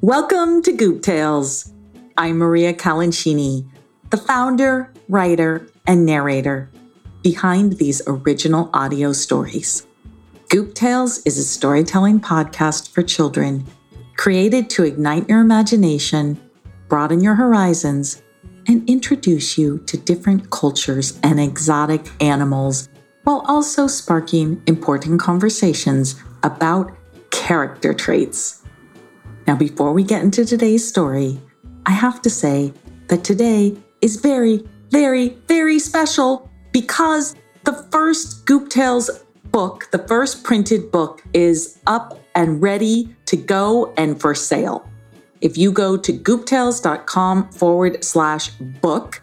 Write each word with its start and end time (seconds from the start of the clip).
Welcome 0.00 0.62
to 0.62 0.70
Goop 0.70 1.02
Tales. 1.02 1.72
I'm 2.16 2.38
Maria 2.38 2.72
Calancini, 2.72 3.68
the 4.10 4.16
founder, 4.16 4.92
writer, 5.08 5.66
and 5.88 6.06
narrator 6.06 6.70
behind 7.24 7.78
these 7.78 8.00
original 8.06 8.70
audio 8.72 9.12
stories. 9.12 9.88
Goop 10.50 10.74
Tales 10.74 11.18
is 11.26 11.36
a 11.36 11.42
storytelling 11.42 12.20
podcast 12.20 12.92
for 12.92 13.02
children 13.02 13.66
created 14.16 14.70
to 14.70 14.84
ignite 14.84 15.28
your 15.28 15.40
imagination, 15.40 16.40
broaden 16.86 17.20
your 17.20 17.34
horizons, 17.34 18.22
and 18.68 18.88
introduce 18.88 19.58
you 19.58 19.78
to 19.86 19.96
different 19.96 20.48
cultures 20.50 21.18
and 21.24 21.40
exotic 21.40 22.08
animals 22.22 22.88
while 23.24 23.42
also 23.48 23.88
sparking 23.88 24.62
important 24.68 25.18
conversations 25.18 26.22
about 26.44 26.96
character 27.32 27.92
traits. 27.92 28.57
Now, 29.48 29.56
before 29.56 29.94
we 29.94 30.04
get 30.04 30.22
into 30.22 30.44
today's 30.44 30.86
story, 30.86 31.40
I 31.86 31.92
have 31.92 32.20
to 32.20 32.28
say 32.28 32.74
that 33.06 33.24
today 33.24 33.74
is 34.02 34.16
very, 34.16 34.62
very, 34.90 35.38
very 35.48 35.78
special 35.78 36.50
because 36.70 37.34
the 37.64 37.72
first 37.90 38.44
Goop 38.44 38.68
Tales 38.68 39.24
book, 39.44 39.88
the 39.90 40.06
first 40.06 40.44
printed 40.44 40.92
book, 40.92 41.22
is 41.32 41.78
up 41.86 42.20
and 42.34 42.60
ready 42.60 43.16
to 43.24 43.38
go 43.38 43.94
and 43.96 44.20
for 44.20 44.34
sale. 44.34 44.86
If 45.40 45.56
you 45.56 45.72
go 45.72 45.96
to 45.96 46.12
gooptales.com 46.12 47.50
forward 47.52 48.04
slash 48.04 48.50
book, 48.82 49.22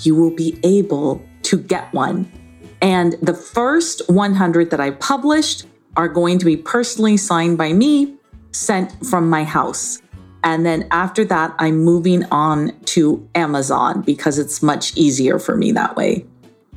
you 0.00 0.14
will 0.14 0.34
be 0.34 0.58
able 0.64 1.22
to 1.42 1.58
get 1.58 1.92
one. 1.92 2.32
And 2.80 3.16
the 3.20 3.34
first 3.34 4.08
100 4.08 4.70
that 4.70 4.80
I 4.80 4.92
published 4.92 5.66
are 5.98 6.08
going 6.08 6.38
to 6.38 6.46
be 6.46 6.56
personally 6.56 7.18
signed 7.18 7.58
by 7.58 7.74
me, 7.74 8.15
sent 8.56 9.06
from 9.06 9.28
my 9.28 9.44
house. 9.44 10.00
And 10.42 10.64
then 10.64 10.86
after 10.90 11.24
that, 11.24 11.54
I'm 11.58 11.78
moving 11.78 12.24
on 12.26 12.78
to 12.86 13.28
Amazon 13.34 14.02
because 14.02 14.38
it's 14.38 14.62
much 14.62 14.96
easier 14.96 15.38
for 15.38 15.56
me 15.56 15.72
that 15.72 15.96
way. 15.96 16.24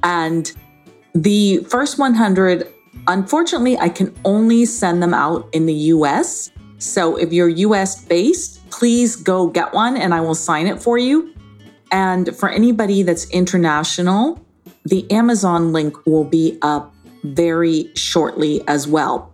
And 0.03 0.51
the 1.13 1.57
first 1.69 1.99
100, 1.99 2.67
unfortunately, 3.07 3.77
I 3.77 3.89
can 3.89 4.13
only 4.25 4.65
send 4.65 5.03
them 5.03 5.13
out 5.13 5.47
in 5.53 5.65
the 5.65 5.73
US. 5.73 6.51
So 6.79 7.15
if 7.15 7.31
you're 7.31 7.49
US 7.49 8.03
based, 8.03 8.67
please 8.69 9.15
go 9.15 9.47
get 9.47 9.73
one 9.73 9.97
and 9.97 10.13
I 10.13 10.21
will 10.21 10.35
sign 10.35 10.67
it 10.67 10.81
for 10.81 10.97
you. 10.97 11.33
And 11.91 12.35
for 12.35 12.49
anybody 12.49 13.03
that's 13.03 13.29
international, 13.29 14.43
the 14.85 15.09
Amazon 15.11 15.73
link 15.73 15.95
will 16.05 16.23
be 16.23 16.57
up 16.61 16.93
very 17.23 17.91
shortly 17.95 18.63
as 18.67 18.87
well. 18.87 19.31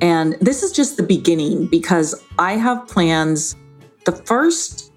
And 0.00 0.34
this 0.40 0.62
is 0.62 0.72
just 0.72 0.96
the 0.96 1.02
beginning 1.02 1.66
because 1.66 2.14
I 2.38 2.52
have 2.52 2.86
plans. 2.88 3.56
The 4.04 4.12
first 4.12 4.92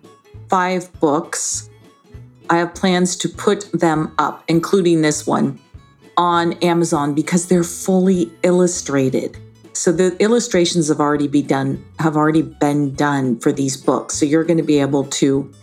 five 0.50 0.92
books, 1.00 1.70
I 2.50 2.58
have 2.58 2.73
plans 2.76 3.16
to 3.18 3.30
put 3.30 3.72
them 3.72 4.14
up, 4.18 4.44
including 4.48 5.02
this 5.02 5.25
one, 5.28 5.59
on 6.18 6.53
Amazon 6.53 7.14
because 7.14 7.48
they're 7.48 7.64
fully 7.64 8.31
illustrated. 8.44 9.38
So 9.73 9.92
the 9.92 10.18
illustrations 10.18 10.88
have 10.88 11.00
already 11.00 11.28
be 11.28 11.44
done 11.44 11.86
have 12.00 12.18
already 12.18 12.42
been 12.42 12.95
done 12.95 13.40
for 13.40 13.52
these 13.52 13.78
books. 13.78 14.16
So 14.16 14.25
you're 14.25 14.44
going 14.44 14.58
to 14.58 14.64
be 14.64 14.80
able 14.80 15.03
to 15.06 15.53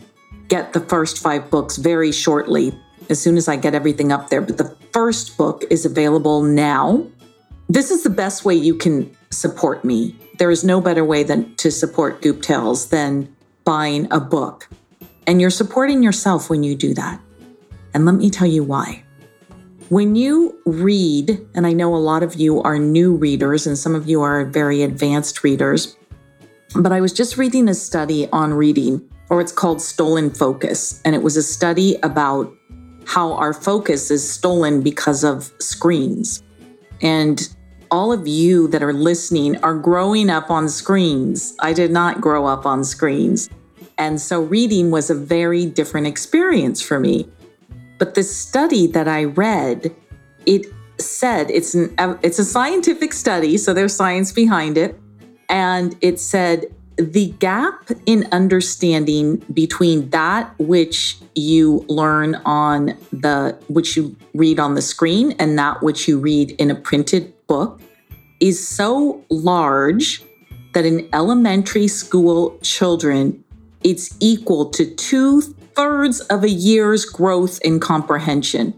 get 0.46 0.72
the 0.72 0.80
first 0.80 1.18
5 1.18 1.50
books 1.50 1.76
very 1.76 2.12
shortly 2.12 2.72
as 3.10 3.20
soon 3.20 3.36
as 3.36 3.48
I 3.48 3.56
get 3.56 3.74
everything 3.74 4.12
up 4.12 4.30
there. 4.30 4.40
But 4.40 4.58
the 4.58 4.76
first 4.92 5.36
book 5.36 5.64
is 5.68 5.84
available 5.84 6.42
now. 6.42 7.04
This 7.68 7.90
is 7.90 8.04
the 8.04 8.10
best 8.10 8.44
way 8.44 8.54
you 8.54 8.76
can 8.76 9.10
support 9.34 9.84
me. 9.84 10.16
There 10.38 10.50
is 10.50 10.64
no 10.64 10.80
better 10.80 11.04
way 11.04 11.22
than 11.22 11.54
to 11.56 11.70
support 11.70 12.22
Goop 12.22 12.42
Tales 12.42 12.88
than 12.88 13.34
buying 13.64 14.10
a 14.10 14.20
book. 14.20 14.68
And 15.26 15.40
you're 15.40 15.50
supporting 15.50 16.02
yourself 16.02 16.50
when 16.50 16.62
you 16.62 16.76
do 16.76 16.94
that. 16.94 17.20
And 17.92 18.04
let 18.04 18.14
me 18.16 18.30
tell 18.30 18.48
you 18.48 18.64
why. 18.64 19.04
When 19.88 20.16
you 20.16 20.58
read, 20.64 21.38
and 21.54 21.66
I 21.66 21.72
know 21.72 21.94
a 21.94 21.96
lot 21.96 22.22
of 22.22 22.34
you 22.34 22.62
are 22.62 22.78
new 22.78 23.14
readers 23.14 23.66
and 23.66 23.78
some 23.78 23.94
of 23.94 24.08
you 24.08 24.22
are 24.22 24.44
very 24.44 24.82
advanced 24.82 25.44
readers, 25.44 25.96
but 26.74 26.90
I 26.90 27.00
was 27.00 27.12
just 27.12 27.36
reading 27.36 27.68
a 27.68 27.74
study 27.74 28.28
on 28.32 28.54
reading, 28.54 29.08
or 29.30 29.40
it's 29.40 29.52
called 29.52 29.80
Stolen 29.80 30.30
Focus. 30.30 31.00
And 31.04 31.14
it 31.14 31.22
was 31.22 31.36
a 31.36 31.42
study 31.42 31.96
about 32.02 32.52
how 33.06 33.34
our 33.34 33.52
focus 33.52 34.10
is 34.10 34.28
stolen 34.28 34.82
because 34.82 35.22
of 35.22 35.52
screens. 35.60 36.42
And 37.00 37.53
all 37.94 38.10
of 38.10 38.26
you 38.26 38.66
that 38.66 38.82
are 38.82 38.92
listening 38.92 39.56
are 39.62 39.78
growing 39.78 40.28
up 40.28 40.50
on 40.50 40.68
screens. 40.68 41.54
I 41.60 41.72
did 41.72 41.92
not 41.92 42.20
grow 42.20 42.44
up 42.44 42.66
on 42.66 42.82
screens. 42.82 43.48
And 43.98 44.20
so 44.20 44.42
reading 44.42 44.90
was 44.90 45.10
a 45.10 45.14
very 45.14 45.64
different 45.64 46.08
experience 46.08 46.82
for 46.82 46.98
me. 46.98 47.28
But 47.98 48.16
the 48.16 48.24
study 48.24 48.88
that 48.88 49.06
I 49.06 49.22
read, 49.22 49.94
it 50.44 50.66
said 50.98 51.52
it's 51.52 51.76
an 51.76 51.94
it's 52.24 52.40
a 52.40 52.44
scientific 52.44 53.12
study, 53.12 53.56
so 53.56 53.72
there's 53.72 53.94
science 53.94 54.32
behind 54.32 54.76
it, 54.76 54.98
and 55.48 55.96
it 56.00 56.18
said 56.18 56.64
the 56.96 57.30
gap 57.38 57.90
in 58.06 58.26
understanding 58.32 59.36
between 59.52 60.10
that 60.10 60.52
which 60.58 61.16
you 61.36 61.84
learn 61.88 62.34
on 62.44 62.96
the 63.12 63.56
which 63.68 63.96
you 63.96 64.16
read 64.34 64.58
on 64.58 64.74
the 64.74 64.82
screen 64.82 65.30
and 65.38 65.56
that 65.56 65.80
which 65.80 66.08
you 66.08 66.18
read 66.18 66.50
in 66.52 66.72
a 66.72 66.74
printed 66.74 67.32
book 67.46 67.80
is 68.44 68.66
so 68.66 69.24
large 69.30 70.22
that 70.74 70.84
in 70.84 71.08
elementary 71.12 71.88
school 71.88 72.58
children 72.62 73.42
it's 73.82 74.16
equal 74.20 74.70
to 74.70 74.84
two 74.96 75.40
thirds 75.40 76.20
of 76.20 76.44
a 76.44 76.50
year's 76.50 77.04
growth 77.06 77.58
in 77.62 77.80
comprehension 77.80 78.74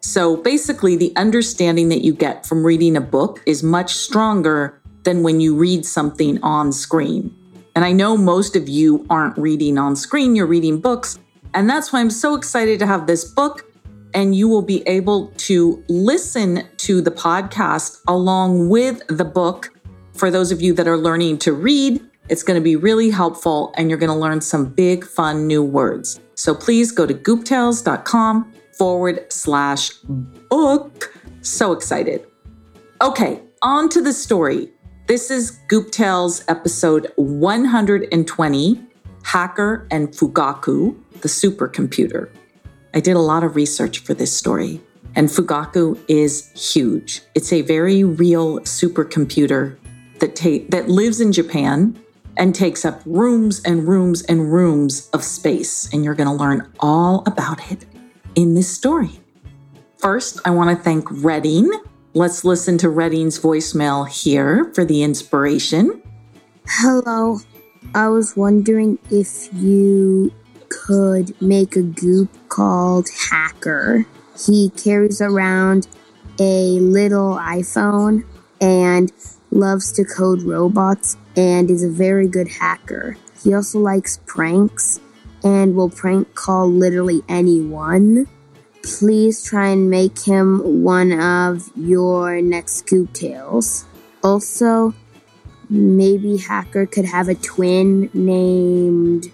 so 0.00 0.36
basically 0.36 0.96
the 0.96 1.12
understanding 1.14 1.88
that 1.90 2.02
you 2.02 2.12
get 2.12 2.44
from 2.44 2.64
reading 2.64 2.96
a 2.96 3.00
book 3.00 3.40
is 3.46 3.62
much 3.62 3.94
stronger 3.94 4.80
than 5.04 5.22
when 5.22 5.40
you 5.40 5.54
read 5.54 5.86
something 5.86 6.42
on 6.42 6.72
screen 6.72 7.32
and 7.78 7.84
I 7.84 7.92
know 7.92 8.16
most 8.16 8.56
of 8.56 8.68
you 8.68 9.06
aren't 9.08 9.38
reading 9.38 9.78
on 9.78 9.94
screen, 9.94 10.34
you're 10.34 10.46
reading 10.46 10.80
books. 10.80 11.16
And 11.54 11.70
that's 11.70 11.92
why 11.92 12.00
I'm 12.00 12.10
so 12.10 12.34
excited 12.34 12.80
to 12.80 12.86
have 12.88 13.06
this 13.06 13.24
book. 13.24 13.67
And 14.14 14.34
you 14.34 14.48
will 14.48 14.62
be 14.62 14.82
able 14.88 15.28
to 15.36 15.84
listen 15.88 16.66
to 16.78 17.00
the 17.00 17.10
podcast 17.10 17.98
along 18.08 18.68
with 18.68 19.02
the 19.08 19.24
book. 19.24 19.70
For 20.14 20.30
those 20.30 20.50
of 20.50 20.60
you 20.60 20.72
that 20.74 20.88
are 20.88 20.96
learning 20.96 21.38
to 21.38 21.52
read, 21.52 22.00
it's 22.28 22.42
going 22.42 22.58
to 22.58 22.64
be 22.64 22.76
really 22.76 23.10
helpful 23.10 23.72
and 23.76 23.88
you're 23.88 23.98
going 23.98 24.12
to 24.12 24.16
learn 24.16 24.40
some 24.40 24.66
big, 24.66 25.04
fun 25.04 25.46
new 25.46 25.62
words. 25.62 26.20
So 26.34 26.54
please 26.54 26.92
go 26.92 27.06
to 27.06 27.14
gooptales.com 27.14 28.52
forward 28.76 29.32
slash 29.32 29.90
book. 30.04 31.14
So 31.42 31.72
excited. 31.72 32.26
Okay, 33.00 33.40
on 33.62 33.88
to 33.90 34.02
the 34.02 34.12
story. 34.12 34.70
This 35.06 35.30
is 35.30 35.52
Goop 35.68 35.90
Tales 35.90 36.44
episode 36.48 37.12
120 37.16 38.88
Hacker 39.22 39.86
and 39.90 40.08
Fugaku, 40.08 40.96
the 41.20 41.28
supercomputer. 41.28 42.30
I 42.94 43.00
did 43.00 43.16
a 43.16 43.20
lot 43.20 43.44
of 43.44 43.56
research 43.56 44.00
for 44.00 44.14
this 44.14 44.36
story, 44.36 44.80
and 45.14 45.28
Fugaku 45.28 45.98
is 46.08 46.50
huge. 46.72 47.22
It's 47.34 47.52
a 47.52 47.62
very 47.62 48.04
real 48.04 48.60
supercomputer 48.60 49.76
that, 50.20 50.36
ta- 50.36 50.66
that 50.70 50.88
lives 50.88 51.20
in 51.20 51.32
Japan 51.32 51.98
and 52.36 52.54
takes 52.54 52.84
up 52.84 53.00
rooms 53.04 53.60
and 53.64 53.88
rooms 53.88 54.22
and 54.22 54.52
rooms 54.52 55.08
of 55.12 55.24
space. 55.24 55.92
And 55.92 56.04
you're 56.04 56.14
going 56.14 56.28
to 56.28 56.34
learn 56.34 56.72
all 56.80 57.24
about 57.26 57.70
it 57.70 57.84
in 58.34 58.54
this 58.54 58.72
story. 58.72 59.20
First, 59.96 60.40
I 60.44 60.50
want 60.50 60.76
to 60.76 60.82
thank 60.82 61.04
Redding 61.10 61.70
Let's 62.14 62.42
listen 62.42 62.78
to 62.78 62.88
Redding's 62.88 63.38
voicemail 63.38 64.08
here 64.08 64.72
for 64.74 64.84
the 64.84 65.02
inspiration. 65.02 66.02
Hello. 66.66 67.38
I 67.94 68.08
was 68.08 68.34
wondering 68.34 68.98
if 69.10 69.52
you 69.54 70.32
could 70.70 71.40
make 71.40 71.76
a 71.76 71.82
goop 71.82 72.30
called 72.48 73.08
Hacker. 73.30 74.06
He 74.46 74.70
carries 74.70 75.20
around 75.20 75.88
a 76.38 76.78
little 76.80 77.36
iPhone 77.36 78.24
and 78.60 79.12
loves 79.50 79.92
to 79.92 80.04
code 80.04 80.42
robots 80.42 81.16
and 81.36 81.70
is 81.70 81.82
a 81.82 81.90
very 81.90 82.28
good 82.28 82.48
hacker. 82.48 83.16
He 83.42 83.54
also 83.54 83.78
likes 83.78 84.20
pranks 84.26 85.00
and 85.42 85.74
will 85.74 85.90
prank 85.90 86.34
call 86.34 86.68
literally 86.68 87.22
anyone 87.28 88.26
please 88.82 89.42
try 89.42 89.68
and 89.68 89.90
make 89.90 90.18
him 90.18 90.82
one 90.82 91.12
of 91.12 91.70
your 91.76 92.40
next 92.40 92.86
Goop 92.86 93.12
Tales. 93.12 93.84
Also, 94.22 94.94
maybe 95.68 96.36
Hacker 96.38 96.86
could 96.86 97.04
have 97.04 97.28
a 97.28 97.34
twin 97.34 98.10
named, 98.14 99.30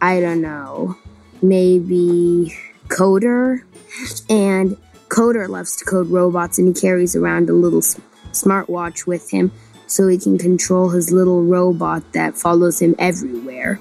I 0.00 0.20
don't 0.20 0.40
know, 0.40 0.96
maybe 1.42 2.56
Coder. 2.88 3.62
And 4.28 4.76
Coder 5.08 5.48
loves 5.48 5.76
to 5.76 5.84
code 5.84 6.08
robots 6.08 6.58
and 6.58 6.68
he 6.68 6.80
carries 6.80 7.16
around 7.16 7.48
a 7.48 7.54
little 7.54 7.80
smartwatch 7.80 9.06
with 9.06 9.30
him 9.30 9.52
so 9.86 10.06
he 10.06 10.18
can 10.18 10.38
control 10.38 10.90
his 10.90 11.10
little 11.10 11.42
robot 11.42 12.12
that 12.12 12.36
follows 12.36 12.80
him 12.80 12.94
everywhere. 12.98 13.80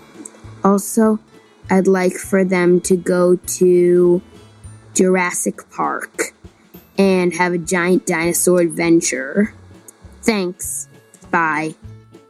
Also, 0.63 1.19
I'd 1.69 1.87
like 1.87 2.13
for 2.13 2.43
them 2.43 2.79
to 2.81 2.95
go 2.95 3.35
to 3.35 4.21
Jurassic 4.93 5.69
Park 5.69 6.33
and 6.97 7.33
have 7.35 7.53
a 7.53 7.57
giant 7.57 8.07
dinosaur 8.07 8.61
adventure. 8.61 9.53
Thanks. 10.21 10.87
Bye. 11.29 11.75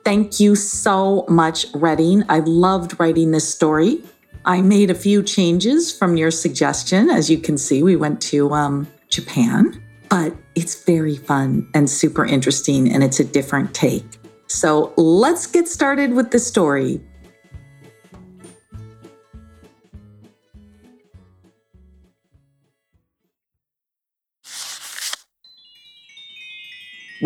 Thank 0.08 0.40
you 0.40 0.56
so 0.56 1.26
much, 1.28 1.66
Redding. 1.76 2.24
I 2.30 2.40
loved 2.40 2.98
writing 2.98 3.32
this 3.32 3.46
story. 3.46 4.02
I 4.46 4.62
made 4.62 4.90
a 4.90 4.96
few 4.96 5.22
changes 5.22 5.92
from 5.92 6.16
your 6.16 6.32
suggestion. 6.32 7.10
As 7.10 7.30
you 7.30 7.38
can 7.38 7.58
see, 7.58 7.84
we 7.84 7.98
went 7.98 8.22
to 8.22 8.50
um, 8.52 8.88
Japan, 9.10 9.84
but 10.08 10.34
it's 10.56 10.82
very 10.86 11.18
fun 11.18 11.70
and 11.74 11.90
super 11.90 12.26
interesting, 12.26 12.90
and 12.90 13.04
it's 13.04 13.20
a 13.20 13.26
different 13.26 13.74
take. 13.74 14.06
So 14.48 14.94
let's 14.96 15.46
get 15.46 15.68
started 15.68 16.14
with 16.14 16.32
the 16.32 16.40
story. 16.40 17.02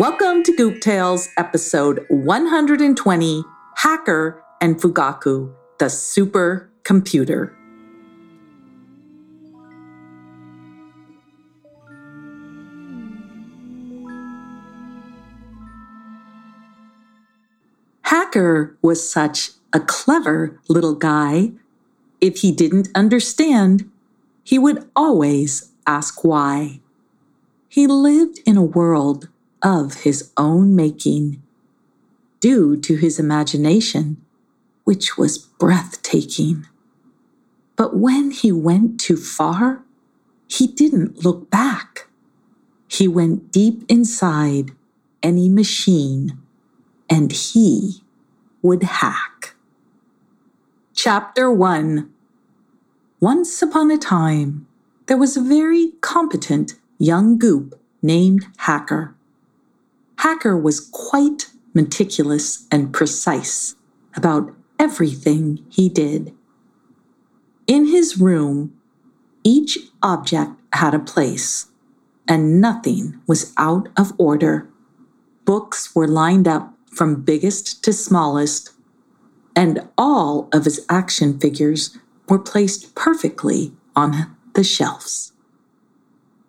Welcome 0.02 0.42
to 0.42 0.56
Goop 0.56 0.80
Tales, 0.80 1.28
episode 1.36 2.04
120 2.08 3.44
Hacker 3.76 4.42
and 4.60 4.74
Fugaku, 4.74 5.54
the 5.78 5.88
Super 5.88 6.68
Computer. 6.82 7.56
Hacker 18.00 18.76
was 18.82 19.08
such 19.08 19.50
a 19.72 19.78
clever 19.78 20.60
little 20.66 20.96
guy. 20.96 21.52
If 22.20 22.38
he 22.38 22.50
didn't 22.50 22.88
understand, 22.96 23.88
he 24.42 24.58
would 24.58 24.90
always 24.96 25.70
ask 25.86 26.24
why. 26.24 26.80
He 27.68 27.86
lived 27.86 28.40
in 28.44 28.56
a 28.56 28.64
world 28.64 29.28
of 29.62 30.02
his 30.02 30.30
own 30.36 30.74
making, 30.74 31.42
due 32.40 32.76
to 32.76 32.96
his 32.96 33.18
imagination, 33.18 34.16
which 34.84 35.16
was 35.16 35.38
breathtaking. 35.38 36.66
But 37.76 37.96
when 37.96 38.30
he 38.30 38.52
went 38.52 39.00
too 39.00 39.16
far, 39.16 39.82
he 40.48 40.66
didn't 40.66 41.24
look 41.24 41.50
back. 41.50 42.08
He 42.88 43.08
went 43.08 43.52
deep 43.52 43.84
inside 43.88 44.72
any 45.22 45.48
machine 45.48 46.38
and 47.08 47.32
he 47.32 48.02
would 48.60 48.82
hack. 48.82 49.54
Chapter 50.94 51.50
1 51.50 52.10
Once 53.20 53.62
upon 53.62 53.90
a 53.90 53.98
time, 53.98 54.66
there 55.06 55.16
was 55.16 55.36
a 55.36 55.40
very 55.40 55.92
competent 56.00 56.74
young 56.98 57.38
goop 57.38 57.80
named 58.02 58.46
Hacker. 58.58 59.14
Hacker 60.18 60.56
was 60.56 60.80
quite 60.80 61.50
meticulous 61.74 62.66
and 62.70 62.92
precise 62.92 63.74
about 64.14 64.54
everything 64.78 65.64
he 65.68 65.88
did. 65.88 66.34
In 67.66 67.86
his 67.86 68.18
room, 68.18 68.72
each 69.44 69.78
object 70.02 70.52
had 70.72 70.94
a 70.94 70.98
place, 70.98 71.66
and 72.28 72.60
nothing 72.60 73.20
was 73.26 73.52
out 73.56 73.88
of 73.96 74.12
order. 74.18 74.68
Books 75.44 75.94
were 75.94 76.08
lined 76.08 76.46
up 76.46 76.74
from 76.86 77.22
biggest 77.22 77.82
to 77.84 77.92
smallest, 77.92 78.72
and 79.56 79.88
all 79.96 80.48
of 80.52 80.64
his 80.64 80.84
action 80.88 81.38
figures 81.38 81.98
were 82.28 82.38
placed 82.38 82.94
perfectly 82.94 83.72
on 83.96 84.36
the 84.54 84.64
shelves. 84.64 85.32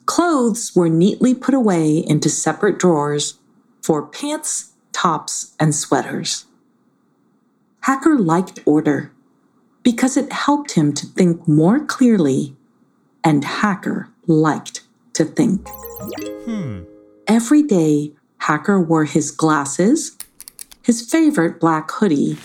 Clothes 0.06 0.75
were 0.75 0.89
neatly 0.89 1.33
put 1.33 1.54
away 1.54 1.98
into 1.98 2.30
separate 2.30 2.77
drawers 2.77 3.39
for 3.83 4.07
pants, 4.07 4.71
tops, 4.94 5.53
and 5.59 5.75
sweaters. 5.75 6.45
Hacker 7.81 8.18
liked 8.18 8.62
order 8.65 9.12
because 9.83 10.15
it 10.15 10.31
helped 10.31 10.71
him 10.71 10.94
to 10.94 11.06
think 11.06 11.45
more 11.47 11.83
clearly, 11.83 12.56
and 13.24 13.44
Hacker 13.44 14.09
liked 14.25 14.81
to 15.12 15.25
think. 15.25 15.68
Hmm. 16.45 16.83
Every 17.27 17.62
day, 17.62 18.13
Hacker 18.38 18.81
wore 18.81 19.03
his 19.03 19.31
glasses, 19.31 20.18
his 20.81 21.01
favorite 21.01 21.59
black 21.59 21.91
hoodie, 21.91 22.38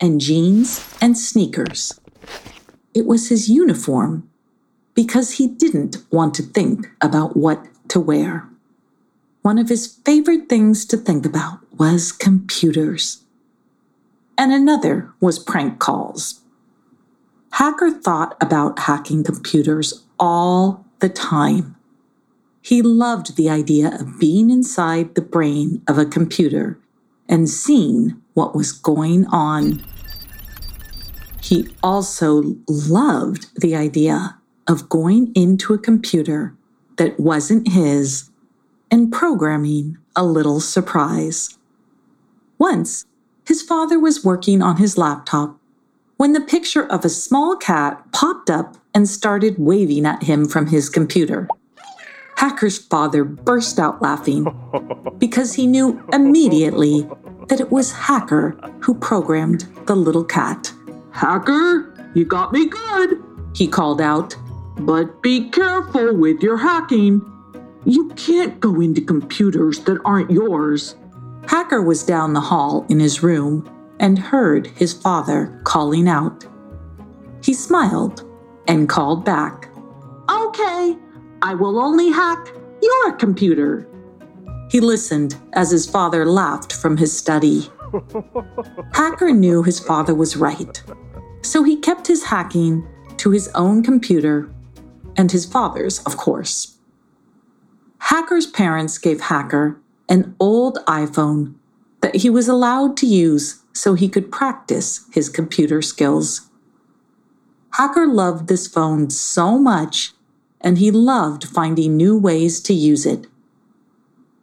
and 0.00 0.20
jeans 0.20 0.92
and 1.00 1.16
sneakers. 1.16 2.00
It 2.94 3.06
was 3.06 3.28
his 3.28 3.48
uniform 3.48 4.28
because 4.94 5.32
he 5.32 5.46
didn't 5.46 5.98
want 6.10 6.34
to 6.34 6.42
think 6.42 6.90
about 7.00 7.36
what 7.36 7.64
to 7.88 8.00
wear. 8.00 8.48
One 9.42 9.58
of 9.58 9.70
his 9.70 9.98
favorite 10.04 10.48
things 10.48 10.84
to 10.86 10.96
think 10.96 11.24
about 11.24 11.60
was 11.78 12.12
computers. 12.12 13.24
And 14.36 14.52
another 14.52 15.12
was 15.20 15.38
prank 15.38 15.78
calls. 15.78 16.40
Hacker 17.52 17.90
thought 17.90 18.36
about 18.40 18.80
hacking 18.80 19.24
computers 19.24 20.04
all 20.18 20.84
the 21.00 21.08
time. 21.08 21.76
He 22.62 22.82
loved 22.82 23.36
the 23.36 23.48
idea 23.48 23.96
of 23.98 24.20
being 24.20 24.50
inside 24.50 25.14
the 25.14 25.22
brain 25.22 25.82
of 25.88 25.96
a 25.98 26.04
computer 26.04 26.78
and 27.28 27.48
seeing 27.48 28.20
what 28.34 28.54
was 28.54 28.72
going 28.72 29.26
on. 29.26 29.82
He 31.42 31.68
also 31.82 32.56
loved 32.68 33.58
the 33.58 33.74
idea 33.74 34.38
of 34.68 34.90
going 34.90 35.32
into 35.34 35.72
a 35.72 35.78
computer 35.78 36.54
that 36.96 37.18
wasn't 37.18 37.68
his 37.68 38.29
and 38.90 39.12
programming 39.12 39.98
a 40.16 40.24
little 40.24 40.60
surprise. 40.60 41.56
Once, 42.58 43.06
his 43.46 43.62
father 43.62 43.98
was 43.98 44.24
working 44.24 44.62
on 44.62 44.76
his 44.76 44.98
laptop 44.98 45.58
when 46.16 46.32
the 46.34 46.40
picture 46.40 46.86
of 46.92 47.04
a 47.04 47.08
small 47.08 47.56
cat 47.56 48.04
popped 48.12 48.50
up 48.50 48.76
and 48.94 49.08
started 49.08 49.58
waving 49.58 50.04
at 50.04 50.22
him 50.24 50.46
from 50.46 50.66
his 50.66 50.90
computer. 50.90 51.48
Hacker's 52.36 52.78
father 52.78 53.24
burst 53.24 53.78
out 53.78 54.02
laughing 54.02 54.46
because 55.18 55.54
he 55.54 55.66
knew 55.66 56.02
immediately 56.12 57.08
that 57.48 57.60
it 57.60 57.70
was 57.70 57.92
Hacker 57.92 58.50
who 58.80 58.94
programmed 58.94 59.66
the 59.86 59.96
little 59.96 60.24
cat. 60.24 60.72
Hacker, 61.10 62.10
you 62.14 62.24
got 62.24 62.52
me 62.52 62.68
good, 62.68 63.22
he 63.54 63.66
called 63.66 64.00
out. 64.00 64.36
But 64.78 65.22
be 65.22 65.50
careful 65.50 66.16
with 66.16 66.42
your 66.42 66.56
hacking. 66.56 67.20
You 67.84 68.08
can't 68.10 68.60
go 68.60 68.80
into 68.80 69.00
computers 69.00 69.80
that 69.80 70.00
aren't 70.04 70.30
yours. 70.30 70.96
Hacker 71.46 71.80
was 71.80 72.02
down 72.02 72.34
the 72.34 72.40
hall 72.40 72.84
in 72.90 73.00
his 73.00 73.22
room 73.22 73.68
and 73.98 74.18
heard 74.18 74.66
his 74.66 74.92
father 74.92 75.60
calling 75.64 76.08
out. 76.08 76.44
He 77.42 77.54
smiled 77.54 78.24
and 78.68 78.88
called 78.88 79.24
back, 79.24 79.70
Okay, 80.30 80.96
I 81.42 81.54
will 81.54 81.80
only 81.80 82.10
hack 82.10 82.52
your 82.82 83.12
computer. 83.12 83.88
He 84.70 84.80
listened 84.80 85.36
as 85.54 85.70
his 85.70 85.88
father 85.88 86.26
laughed 86.26 86.74
from 86.74 86.96
his 86.96 87.16
study. 87.16 87.68
Hacker 88.92 89.32
knew 89.32 89.62
his 89.62 89.80
father 89.80 90.14
was 90.14 90.36
right, 90.36 90.82
so 91.42 91.62
he 91.62 91.76
kept 91.76 92.06
his 92.06 92.24
hacking 92.24 92.86
to 93.16 93.30
his 93.30 93.48
own 93.54 93.82
computer 93.82 94.50
and 95.16 95.32
his 95.32 95.44
father's, 95.44 95.98
of 96.00 96.16
course. 96.16 96.79
Hacker's 98.00 98.46
parents 98.46 98.98
gave 98.98 99.20
Hacker 99.20 99.78
an 100.08 100.34
old 100.40 100.78
iPhone 100.86 101.54
that 102.00 102.16
he 102.16 102.30
was 102.30 102.48
allowed 102.48 102.96
to 102.98 103.06
use 103.06 103.62
so 103.72 103.94
he 103.94 104.08
could 104.08 104.32
practice 104.32 105.06
his 105.12 105.28
computer 105.28 105.80
skills. 105.80 106.48
Hacker 107.74 108.06
loved 108.06 108.48
this 108.48 108.66
phone 108.66 109.10
so 109.10 109.58
much, 109.58 110.12
and 110.60 110.78
he 110.78 110.90
loved 110.90 111.44
finding 111.46 111.96
new 111.96 112.18
ways 112.18 112.60
to 112.62 112.74
use 112.74 113.06
it. 113.06 113.26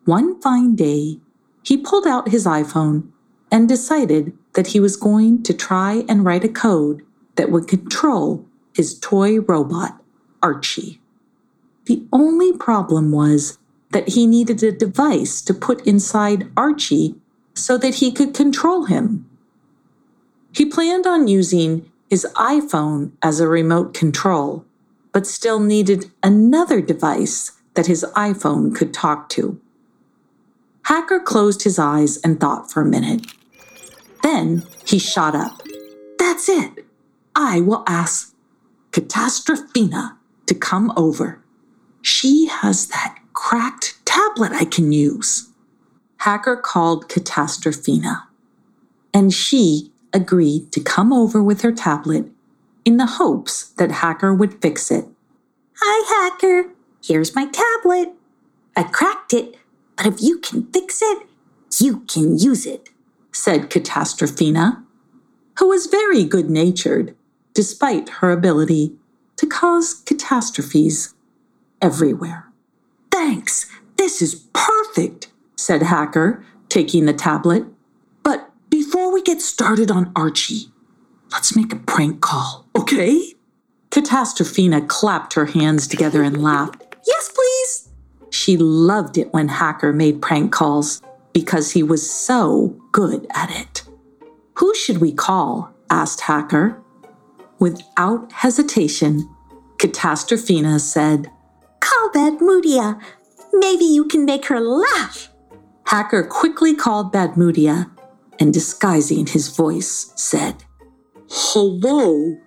One 0.05 0.39
fine 0.39 0.75
day, 0.75 1.19
he 1.63 1.75
pulled 1.75 2.07
out 2.07 2.29
his 2.29 2.45
iPhone 2.45 3.09
and 3.51 3.67
decided 3.67 4.37
that 4.53 4.67
he 4.67 4.79
was 4.79 4.95
going 4.95 5.43
to 5.43 5.53
try 5.53 6.05
and 6.07 6.23
write 6.23 6.45
a 6.45 6.49
code 6.49 7.01
that 7.35 7.51
would 7.51 7.67
control 7.67 8.45
his 8.73 8.97
toy 8.97 9.39
robot, 9.39 10.01
Archie. 10.41 11.01
The 11.87 12.05
only 12.11 12.51
problem 12.51 13.11
was 13.13 13.57
that 13.91 14.09
he 14.09 14.27
needed 14.27 14.61
a 14.61 14.73
device 14.73 15.41
to 15.41 15.53
put 15.53 15.87
inside 15.87 16.51
Archie 16.57 17.15
so 17.53 17.77
that 17.77 17.95
he 17.95 18.11
could 18.11 18.33
control 18.33 18.85
him. 18.85 19.25
He 20.51 20.65
planned 20.65 21.07
on 21.07 21.29
using 21.29 21.89
his 22.09 22.27
iPhone 22.35 23.11
as 23.23 23.39
a 23.39 23.47
remote 23.47 23.93
control, 23.93 24.65
but 25.13 25.25
still 25.25 25.61
needed 25.61 26.11
another 26.21 26.81
device 26.81 27.53
that 27.75 27.87
his 27.87 28.05
iPhone 28.17 28.75
could 28.75 28.93
talk 28.93 29.29
to. 29.29 29.57
Hacker 30.83 31.21
closed 31.21 31.63
his 31.63 31.79
eyes 31.79 32.17
and 32.17 32.37
thought 32.37 32.69
for 32.69 32.81
a 32.81 32.85
minute. 32.85 33.27
Then 34.23 34.63
he 34.85 34.99
shot 34.99 35.35
up. 35.35 35.61
That's 36.19 36.49
it. 36.49 36.85
I 37.33 37.61
will 37.61 37.83
ask 37.87 38.35
Catastrophina 38.91 40.17
to 40.47 40.53
come 40.53 40.91
over. 40.97 41.41
She 42.07 42.45
has 42.45 42.87
that 42.87 43.19
cracked 43.33 43.99
tablet 44.05 44.53
I 44.53 44.63
can 44.63 44.93
use. 44.93 45.49
Hacker 46.19 46.55
called 46.55 47.09
Catastrophina, 47.09 48.23
and 49.13 49.33
she 49.33 49.91
agreed 50.13 50.71
to 50.71 50.79
come 50.79 51.11
over 51.11 51.43
with 51.43 51.63
her 51.63 51.73
tablet 51.73 52.31
in 52.85 52.95
the 52.95 53.17
hopes 53.19 53.71
that 53.71 53.91
Hacker 53.91 54.33
would 54.33 54.61
fix 54.61 54.89
it. 54.89 55.03
Hi, 55.81 56.29
Hacker. 56.31 56.69
Here's 57.03 57.35
my 57.35 57.45
tablet. 57.45 58.13
I 58.73 58.83
cracked 58.83 59.33
it, 59.33 59.57
but 59.97 60.05
if 60.05 60.21
you 60.21 60.39
can 60.39 60.71
fix 60.71 61.01
it, 61.01 61.27
you 61.77 62.05
can 62.07 62.39
use 62.39 62.65
it, 62.65 62.87
said 63.33 63.69
Catastrophina, 63.69 64.81
who 65.59 65.67
was 65.67 65.87
very 65.87 66.23
good 66.23 66.49
natured 66.49 67.17
despite 67.53 68.07
her 68.21 68.31
ability 68.31 68.93
to 69.35 69.45
cause 69.45 69.93
catastrophes 69.93 71.13
everywhere. 71.81 72.45
Thanks, 73.11 73.69
this 73.97 74.21
is 74.21 74.35
perfect, 74.53 75.29
said 75.55 75.83
Hacker, 75.83 76.43
taking 76.69 77.05
the 77.05 77.13
tablet. 77.13 77.65
But 78.23 78.51
before 78.69 79.13
we 79.13 79.21
get 79.21 79.41
started 79.41 79.89
on 79.91 80.11
Archie, 80.15 80.71
let's 81.31 81.55
make 81.55 81.73
a 81.73 81.77
prank 81.77 82.21
call, 82.21 82.65
okay? 82.77 83.33
Catastrophina 83.91 84.87
clapped 84.87 85.33
her 85.33 85.45
hands 85.45 85.87
together 85.87 86.23
and 86.23 86.41
laughed. 86.41 86.83
Yes, 87.07 87.31
please. 87.33 87.89
She 88.31 88.57
loved 88.57 89.17
it 89.17 89.31
when 89.31 89.47
Hacker 89.47 89.93
made 89.93 90.21
prank 90.21 90.51
calls 90.51 91.01
because 91.31 91.71
he 91.71 91.81
was 91.81 92.09
so 92.11 92.75
good 92.91 93.25
at 93.33 93.49
it. 93.49 93.83
Who 94.55 94.75
should 94.75 94.97
we 94.97 95.13
call? 95.13 95.71
asked 95.89 96.21
Hacker. 96.21 96.81
Without 97.59 98.29
hesitation, 98.31 99.29
Catastrophina 99.77 100.81
said, 100.81 101.31
Call 102.07 102.31
Badmudia. 102.31 103.01
Maybe 103.53 103.85
you 103.85 104.05
can 104.05 104.25
make 104.25 104.45
her 104.45 104.59
laugh. 104.59 105.29
Hacker 105.85 106.23
quickly 106.23 106.75
called 106.75 107.11
Badmudia 107.11 107.89
and, 108.39 108.53
disguising 108.53 109.25
his 109.25 109.49
voice, 109.55 110.11
said, 110.15 110.63
Hello, 111.29 112.37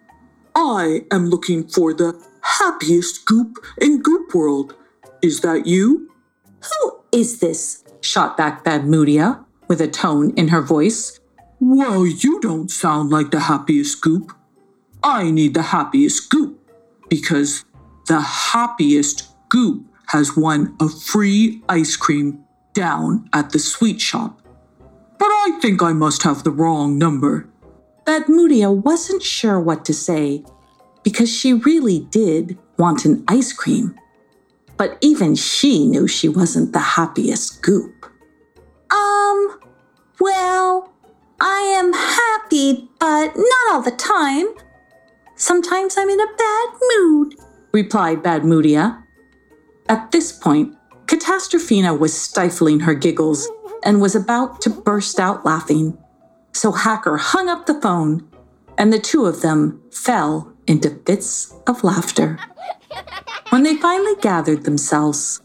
I 0.54 1.04
am 1.10 1.26
looking 1.26 1.68
for 1.68 1.92
the 1.92 2.18
happiest 2.42 3.26
goop 3.26 3.56
in 3.80 4.02
Goop 4.02 4.34
World. 4.34 4.74
Is 5.22 5.40
that 5.40 5.66
you? 5.66 6.10
Who 6.62 7.00
is 7.12 7.40
this? 7.40 7.84
shot 8.02 8.36
back 8.36 8.64
Badmudia 8.64 9.44
with 9.68 9.80
a 9.82 9.88
tone 9.88 10.32
in 10.36 10.48
her 10.48 10.62
voice. 10.62 11.20
Well, 11.60 12.06
you 12.06 12.40
don't 12.40 12.70
sound 12.70 13.10
like 13.10 13.30
the 13.30 13.40
happiest 13.40 14.00
goop. 14.00 14.32
I 15.02 15.30
need 15.30 15.52
the 15.52 15.62
happiest 15.62 16.30
goop 16.30 16.58
because 17.10 17.64
the 18.06 18.20
happiest 18.20 19.29
goop 19.50 19.84
has 20.08 20.36
won 20.36 20.74
a 20.80 20.88
free 20.88 21.62
ice 21.68 21.96
cream 21.96 22.42
down 22.72 23.28
at 23.34 23.50
the 23.50 23.58
sweet 23.58 24.00
shop. 24.00 24.40
But 25.18 25.26
I 25.26 25.58
think 25.60 25.82
I 25.82 25.92
must 25.92 26.22
have 26.22 26.42
the 26.42 26.50
wrong 26.50 26.96
number. 26.96 27.46
Badmudia 28.06 28.74
wasn't 28.74 29.22
sure 29.22 29.60
what 29.60 29.84
to 29.84 29.92
say 29.92 30.42
because 31.02 31.30
she 31.30 31.52
really 31.52 32.00
did 32.10 32.58
want 32.78 33.04
an 33.04 33.22
ice 33.28 33.52
cream. 33.52 33.94
But 34.76 34.96
even 35.02 35.34
she 35.34 35.86
knew 35.86 36.08
she 36.08 36.28
wasn't 36.28 36.72
the 36.72 36.78
happiest 36.78 37.62
goop. 37.62 38.06
Um, 38.90 39.60
well, 40.18 40.90
I 41.40 41.60
am 41.76 41.92
happy, 41.92 42.88
but 42.98 43.36
not 43.36 43.72
all 43.72 43.82
the 43.82 43.90
time. 43.90 44.46
Sometimes 45.36 45.96
I'm 45.96 46.08
in 46.08 46.20
a 46.20 46.34
bad 46.36 46.68
mood, 46.80 47.34
replied 47.72 48.22
Badmudia. 48.22 49.02
At 49.90 50.12
this 50.12 50.30
point, 50.30 50.76
Catastrophina 51.06 51.98
was 51.98 52.18
stifling 52.18 52.78
her 52.78 52.94
giggles 52.94 53.50
and 53.82 54.00
was 54.00 54.14
about 54.14 54.60
to 54.60 54.70
burst 54.70 55.18
out 55.18 55.44
laughing. 55.44 55.98
So 56.52 56.70
Hacker 56.70 57.16
hung 57.16 57.48
up 57.48 57.66
the 57.66 57.80
phone, 57.80 58.28
and 58.78 58.92
the 58.92 59.00
two 59.00 59.26
of 59.26 59.42
them 59.42 59.82
fell 59.90 60.54
into 60.68 60.90
fits 61.04 61.52
of 61.66 61.82
laughter. 61.82 62.38
When 63.48 63.64
they 63.64 63.78
finally 63.78 64.14
gathered 64.20 64.62
themselves, 64.62 65.42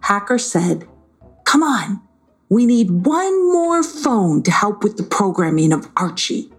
Hacker 0.00 0.36
said, 0.36 0.86
Come 1.44 1.62
on, 1.62 2.02
we 2.50 2.66
need 2.66 3.06
one 3.06 3.50
more 3.50 3.82
phone 3.82 4.42
to 4.42 4.50
help 4.50 4.84
with 4.84 4.98
the 4.98 5.04
programming 5.04 5.72
of 5.72 5.88
Archie. 5.96 6.52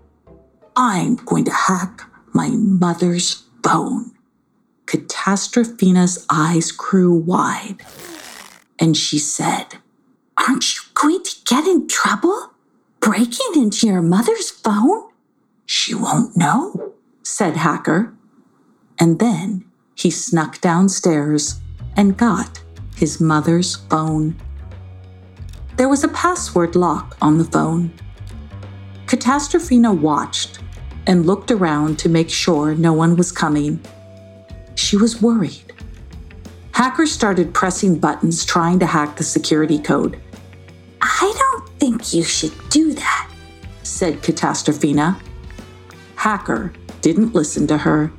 I'm 0.75 1.17
going 1.17 1.45
to 1.45 1.51
hack 1.51 2.01
my 2.33 2.49
mother's 2.49 3.43
phone. 3.63 4.16
Catastrophina's 4.87 6.25
eyes 6.29 6.71
grew 6.71 7.13
wide, 7.13 7.75
and 8.79 8.95
she 8.95 9.19
said, 9.19 9.75
Aren't 10.37 10.75
you 10.75 10.81
going 10.93 11.23
to 11.23 11.35
get 11.45 11.67
in 11.67 11.89
trouble? 11.89 12.53
Breaking 13.01 13.51
into 13.55 13.85
your 13.85 14.01
mother's 14.01 14.49
phone? 14.49 15.09
She 15.65 15.93
won't 15.93 16.37
know, 16.37 16.93
said 17.21 17.57
Hacker. 17.57 18.13
And 18.97 19.19
then 19.19 19.65
he 19.93 20.09
snuck 20.09 20.61
downstairs 20.61 21.59
and 21.97 22.17
got 22.17 22.63
his 22.95 23.19
mother's 23.19 23.75
phone. 23.75 24.37
There 25.75 25.89
was 25.89 26.05
a 26.05 26.09
password 26.09 26.77
lock 26.77 27.17
on 27.21 27.37
the 27.37 27.43
phone. 27.43 27.91
Catastrophina 29.05 29.97
watched 29.97 30.59
and 31.05 31.25
looked 31.25 31.51
around 31.51 31.99
to 31.99 32.09
make 32.09 32.29
sure 32.29 32.73
no 32.73 32.93
one 32.93 33.17
was 33.17 33.31
coming. 33.33 33.81
She 34.77 34.95
was 34.95 35.21
worried. 35.21 35.73
Hacker 36.71 37.07
started 37.07 37.53
pressing 37.53 37.97
buttons 37.97 38.45
trying 38.45 38.79
to 38.79 38.85
hack 38.85 39.17
the 39.17 39.23
security 39.23 39.79
code. 39.79 40.21
I 41.01 41.33
don't 41.35 41.69
think 41.79 42.13
you 42.13 42.23
should 42.23 42.53
do 42.69 42.93
that, 42.93 43.31
said 43.81 44.21
Catastrophina. 44.21 45.19
Hacker 46.15 46.71
didn't 47.01 47.33
listen 47.33 47.65
to 47.67 47.77
her. 47.79 48.11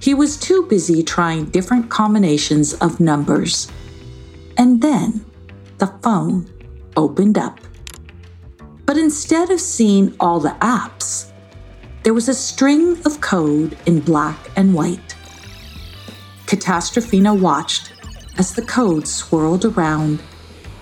He 0.00 0.12
was 0.12 0.36
too 0.36 0.66
busy 0.66 1.04
trying 1.04 1.46
different 1.46 1.88
combinations 1.88 2.74
of 2.74 2.98
numbers. 2.98 3.70
And 4.56 4.82
then 4.82 5.24
the 5.78 5.86
phone 6.02 6.50
opened 6.96 7.38
up. 7.38 7.60
But 8.86 8.98
instead 8.98 9.50
of 9.50 9.60
seeing 9.60 10.16
all 10.18 10.40
the 10.40 10.56
apps, 10.60 11.30
there 12.02 12.14
was 12.14 12.28
a 12.28 12.34
string 12.34 13.00
of 13.06 13.20
code 13.20 13.78
in 13.86 14.00
black 14.00 14.36
and 14.56 14.74
white. 14.74 15.09
Catastrophina 16.50 17.40
watched 17.40 17.92
as 18.36 18.54
the 18.54 18.62
code 18.62 19.06
swirled 19.06 19.64
around 19.64 20.20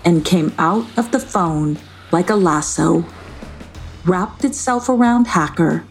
and 0.03 0.25
came 0.25 0.51
out 0.57 0.87
of 0.97 1.11
the 1.11 1.19
phone 1.19 1.77
like 2.11 2.31
a 2.31 2.35
lasso, 2.35 3.05
wrapped 4.03 4.43
itself 4.43 4.89
around 4.89 5.27
Hacker, 5.27 5.85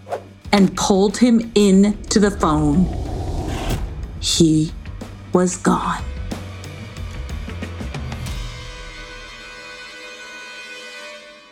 and 0.50 0.76
pulled 0.76 1.18
him 1.18 1.52
in 1.54 1.97
to 2.08 2.18
the 2.18 2.32
phone. 2.32 2.88
He 4.18 4.73
was 5.32 5.56
gone. 5.56 6.02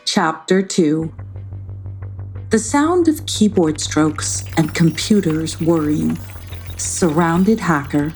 Chapter 0.05 0.63
2 0.63 1.15
The 2.51 2.59
sound 2.59 3.07
of 3.07 3.25
keyboard 3.27 3.81
strokes 3.81 4.43
and 4.57 4.75
computers 4.75 5.61
whirring 5.61 6.19
surrounded 6.77 7.61
Hacker 7.61 8.13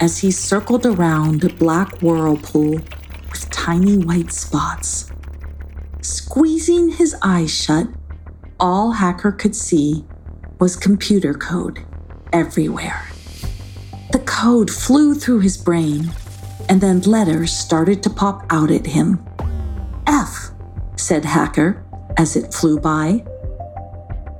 as 0.00 0.18
he 0.18 0.30
circled 0.30 0.86
around 0.86 1.44
a 1.44 1.48
black 1.54 2.00
whirlpool 2.02 2.80
with 3.30 3.50
tiny 3.50 3.96
white 3.96 4.32
spots. 4.32 5.10
Squeezing 6.00 6.90
his 6.90 7.16
eyes 7.22 7.54
shut, 7.54 7.88
all 8.60 8.92
Hacker 8.92 9.32
could 9.32 9.56
see 9.56 10.04
was 10.60 10.76
computer 10.76 11.34
code 11.34 11.84
everywhere. 12.32 13.02
The 14.12 14.20
code 14.20 14.70
flew 14.70 15.14
through 15.14 15.40
his 15.40 15.56
brain, 15.56 16.12
and 16.68 16.80
then 16.80 17.00
letters 17.02 17.52
started 17.52 18.02
to 18.02 18.10
pop 18.10 18.46
out 18.50 18.70
at 18.70 18.86
him. 18.86 19.24
F, 20.06 20.50
said 20.96 21.24
Hacker 21.24 21.84
as 22.16 22.36
it 22.36 22.54
flew 22.54 22.78
by. 22.78 23.24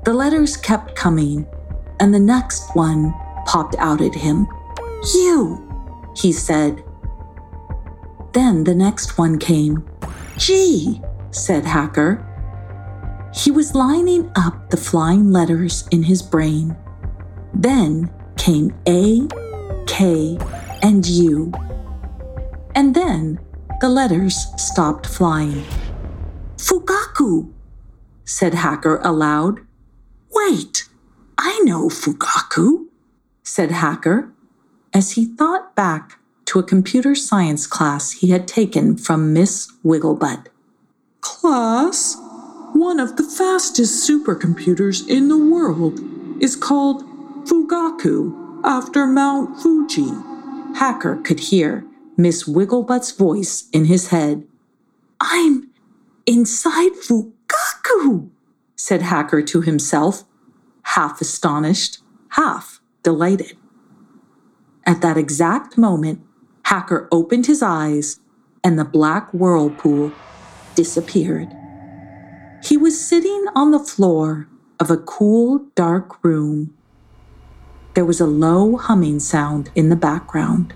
The 0.05 0.13
letters 0.13 0.57
kept 0.57 0.95
coming, 0.95 1.47
and 1.99 2.13
the 2.13 2.21
next 2.21 2.75
one 2.75 3.15
popped 3.47 3.77
out 3.79 4.01
at 4.01 4.15
him. 4.15 4.47
You, 5.15 5.63
he 6.17 6.33
said. 6.33 6.85
Then 8.33 8.65
the 8.65 8.75
next 8.75 9.19
one 9.19 9.39
came. 9.39 9.85
G, 10.37 11.01
said 11.31 11.65
Hacker. 11.65 12.25
He 13.35 13.51
was 13.51 13.75
lining 13.75 14.31
up 14.37 14.71
the 14.71 14.77
flying 14.77 15.31
letters 15.31 15.87
in 15.91 16.03
his 16.03 16.23
brain. 16.23 16.77
Then 17.53 18.11
came 18.37 18.73
A, 18.87 19.27
K, 19.87 20.39
and 20.83 21.07
U. 21.07 21.53
And 22.75 22.95
then 22.95 23.41
the 23.81 23.89
letters 23.89 24.47
stopped 24.57 25.07
flying. 25.07 25.65
Fugaku, 26.57 27.53
said 28.25 28.55
Hacker 28.55 28.99
aloud. 29.03 29.61
Wait, 30.33 30.89
I 31.39 31.61
know 31.61 31.89
Fugaku, 31.89 32.84
said 33.45 33.71
Hacker 33.71 34.33
as 34.93 35.13
he 35.13 35.27
thought 35.27 35.77
back 35.77 36.19
to 36.47 36.59
a 36.59 36.63
computer 36.63 37.15
science 37.15 37.67
class 37.67 38.13
he 38.13 38.31
had 38.31 38.49
taken 38.49 38.97
from 38.97 39.33
Miss 39.33 39.71
Wigglebutt. 39.85 40.47
Class, 41.21 42.17
one 42.73 42.99
of 42.99 43.17
the 43.17 43.23
fastest 43.23 44.09
supercomputers 44.09 45.07
in 45.09 45.29
the 45.29 45.39
world 45.39 46.01
is 46.41 46.57
called 46.57 47.03
Fugaku 47.47 48.61
after 48.65 49.07
Mount 49.07 49.61
Fuji. 49.61 50.11
Hacker 50.77 51.17
could 51.17 51.41
hear 51.41 51.85
Miss 52.17 52.45
Wigglebutt's 52.45 53.13
voice 53.13 53.69
in 53.73 53.85
his 53.85 54.09
head. 54.09 54.47
I'm 55.21 55.71
inside 56.27 56.93
Fugaku, 56.93 58.31
said 58.77 59.03
Hacker 59.03 59.43
to 59.43 59.61
himself, 59.61 60.25
half 60.83 61.21
astonished, 61.21 61.99
half 62.31 62.74
delighted. 63.05 63.57
At 64.85 65.01
that 65.03 65.17
exact 65.17 65.79
moment, 65.79 66.21
Hacker 66.65 67.09
opened 67.13 67.47
his 67.47 67.63
eyes 67.63 68.19
and 68.65 68.79
the 68.79 68.85
black 68.85 69.33
whirlpool 69.33 70.11
disappeared. 70.75 71.55
He 72.65 72.77
was 72.77 73.07
sitting 73.07 73.45
on 73.55 73.71
the 73.71 73.79
floor 73.79 74.49
of 74.81 74.91
a 74.91 74.97
cool, 74.97 75.67
dark 75.75 76.25
room. 76.25 76.75
There 77.95 78.05
was 78.05 78.21
a 78.21 78.27
low 78.27 78.77
humming 78.77 79.21
sound 79.21 79.71
in 79.75 79.89
the 79.89 79.97
background. 79.97 80.75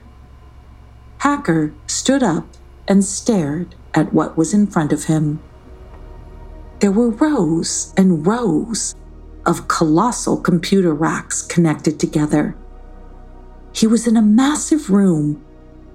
Hacker 1.19 1.75
stood 1.87 2.23
up 2.23 2.47
and 2.87 3.05
stared 3.05 3.75
at 3.95 4.13
what 4.13 4.37
was 4.37 4.55
in 4.55 4.67
front 4.67 4.93
of 4.93 5.05
him. 5.05 5.41
There 6.81 6.93
were 6.93 7.11
rows 7.11 7.93
and 7.97 8.25
rows 8.25 8.95
of 9.49 9.67
colossal 9.67 10.37
computer 10.37 10.93
racks 10.93 11.40
connected 11.40 11.99
together. 11.99 12.55
He 13.73 13.87
was 13.87 14.07
in 14.07 14.14
a 14.14 14.23
massive 14.23 14.90
room 14.90 15.43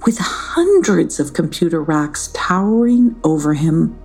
with 0.07 0.17
hundreds 0.17 1.19
of 1.19 1.33
computer 1.33 1.81
racks 1.81 2.31
towering 2.33 3.15
over 3.23 3.53
him. 3.53 3.95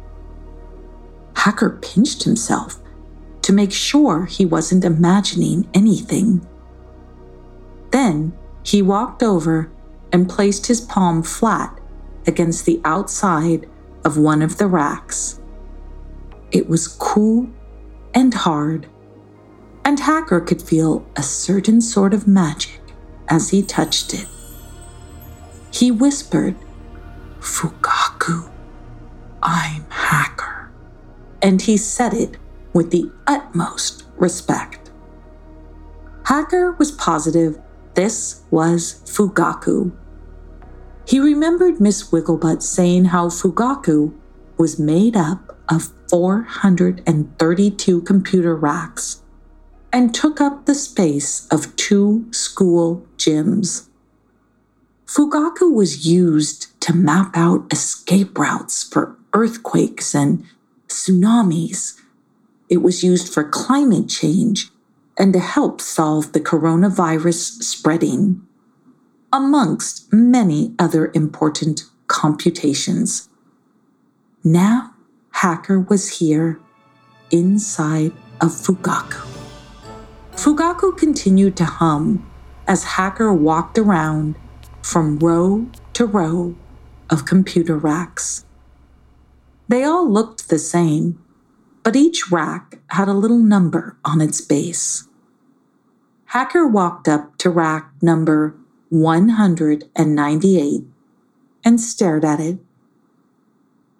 Hacker 1.35 1.71
pinched 1.81 2.25
himself 2.25 2.77
to 3.41 3.55
make 3.55 3.73
sure 3.73 4.27
he 4.27 4.45
wasn't 4.45 4.85
imagining 4.85 5.67
anything. 5.73 6.47
Then 7.91 8.35
he 8.63 8.83
walked 8.83 9.23
over 9.23 9.73
and 10.13 10.29
placed 10.29 10.67
his 10.67 10.83
palm 10.83 11.23
flat 11.23 11.81
against 12.27 12.67
the 12.67 12.83
outside 12.85 13.67
of 14.05 14.19
one 14.19 14.43
of 14.43 14.59
the 14.59 14.67
racks. 14.67 15.41
It 16.51 16.69
was 16.69 16.87
cool 16.87 17.49
and 18.13 18.35
hard, 18.35 18.87
and 19.89 20.01
Hacker 20.01 20.39
could 20.43 20.61
feel 20.61 21.07
a 21.17 21.23
certain 21.23 21.81
sort 21.81 22.13
of 22.13 22.29
magic 22.29 22.83
as 23.27 23.49
he 23.49 23.63
touched 23.63 24.13
it. 24.13 24.27
He 25.73 25.91
whispered, 25.91 26.57
Fugaku, 27.41 28.51
I'm 29.43 29.87
Hacker. 29.89 30.71
And 31.41 31.63
he 31.63 31.79
said 31.79 32.13
it 32.13 32.37
with 32.75 32.91
the 32.91 33.11
utmost 33.27 34.05
respect. 34.19 34.91
Hacker 36.27 36.73
was 36.73 36.91
positive 36.93 37.59
this 37.95 38.43
was 38.51 39.01
Fugaku. 39.07 39.93
He 41.07 41.19
remembered 41.19 41.81
Miss 41.81 42.11
Wigglebutt 42.11 42.61
saying 42.61 43.07
how 43.07 43.29
Fugaku 43.29 44.13
was 44.59 44.79
made 44.79 45.17
up 45.17 45.57
of 45.71 45.95
432 46.11 48.03
computer 48.03 48.55
racks 48.55 49.23
and 49.93 50.15
took 50.15 50.41
up 50.41 50.67
the 50.67 50.75
space 50.75 51.47
of 51.49 51.75
two 51.77 52.27
school 52.33 53.07
gyms. 53.17 53.89
Fugaku 55.07 55.73
was 55.73 56.07
used 56.07 56.79
to 56.83 56.95
map 56.95 57.37
out 57.37 57.73
escape 57.73 58.39
routes 58.39 58.83
for 58.85 59.17
earthquakes 59.33 60.15
and 60.15 60.45
tsunamis. 60.89 61.99
It 62.69 62.79
was 62.79 63.03
used 63.03 63.33
for 63.33 63.45
climate 63.45 64.09
change 64.09 64.71
and 65.19 65.33
to 65.33 65.41
help 65.41 65.81
solve 65.81 66.33
the 66.33 66.41
coronavirus 66.41 67.63
spreading, 67.63 68.41
amongst 69.33 70.13
many 70.13 70.75
other 70.79 71.11
important 71.15 71.83
computations. 72.07 73.29
Now, 74.45 74.95
Hacker 75.31 75.81
was 75.81 76.19
here, 76.19 76.61
inside 77.31 78.13
of 78.41 78.51
Fugaku. 78.51 79.38
Fugaku 80.39 80.97
continued 80.97 81.57
to 81.57 81.65
hum 81.65 82.25
as 82.69 82.95
Hacker 82.95 83.35
walked 83.35 83.77
around 83.77 84.37
from 84.81 85.19
row 85.19 85.67
to 85.95 86.07
row 86.07 86.55
of 87.11 87.25
computer 87.25 87.77
racks. 87.77 88.45
They 89.67 89.83
all 89.83 90.09
looked 90.09 90.49
the 90.49 90.61
same, 90.61 91.19
but 91.83 91.97
each 91.97 92.31
rack 92.31 92.79
had 92.91 93.09
a 93.09 93.15
little 93.15 93.41
number 93.41 93.97
on 94.05 94.21
its 94.21 94.41
base. 94.41 95.09
Hacker 96.27 96.69
walked 96.69 97.09
up 97.09 97.37
to 97.39 97.51
rack 97.51 97.91
number 98.01 98.55
198 98.91 100.85
and 101.65 101.81
stared 101.81 102.25
at 102.25 102.39
it. 102.39 102.59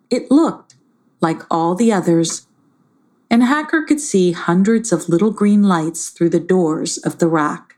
It 0.09 0.31
looked 0.31 0.77
like 1.21 1.43
all 1.51 1.75
the 1.75 1.93
others, 1.93 2.47
and 3.31 3.43
Hacker 3.43 3.83
could 3.83 4.01
see 4.01 4.33
hundreds 4.33 4.93
of 4.93 5.09
little 5.09 5.31
green 5.31 5.63
lights 5.63 6.09
through 6.09 6.31
the 6.31 6.41
doors 6.41 6.97
of 6.99 7.19
the 7.19 7.29
rack. 7.29 7.77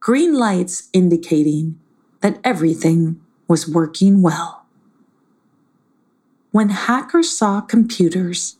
Green 0.00 0.34
lights 0.34 0.88
indicating 0.92 1.78
that 2.20 2.40
everything 2.42 3.20
was 3.48 3.68
working 3.68 4.22
well. 4.22 4.66
When 6.50 6.70
Hacker 6.70 7.22
saw 7.22 7.60
computers, 7.60 8.56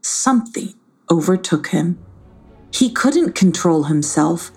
something 0.00 0.74
overtook 1.10 1.68
him. 1.68 1.98
He 2.72 2.90
couldn't 2.90 3.34
control 3.34 3.84
himself, 3.84 4.50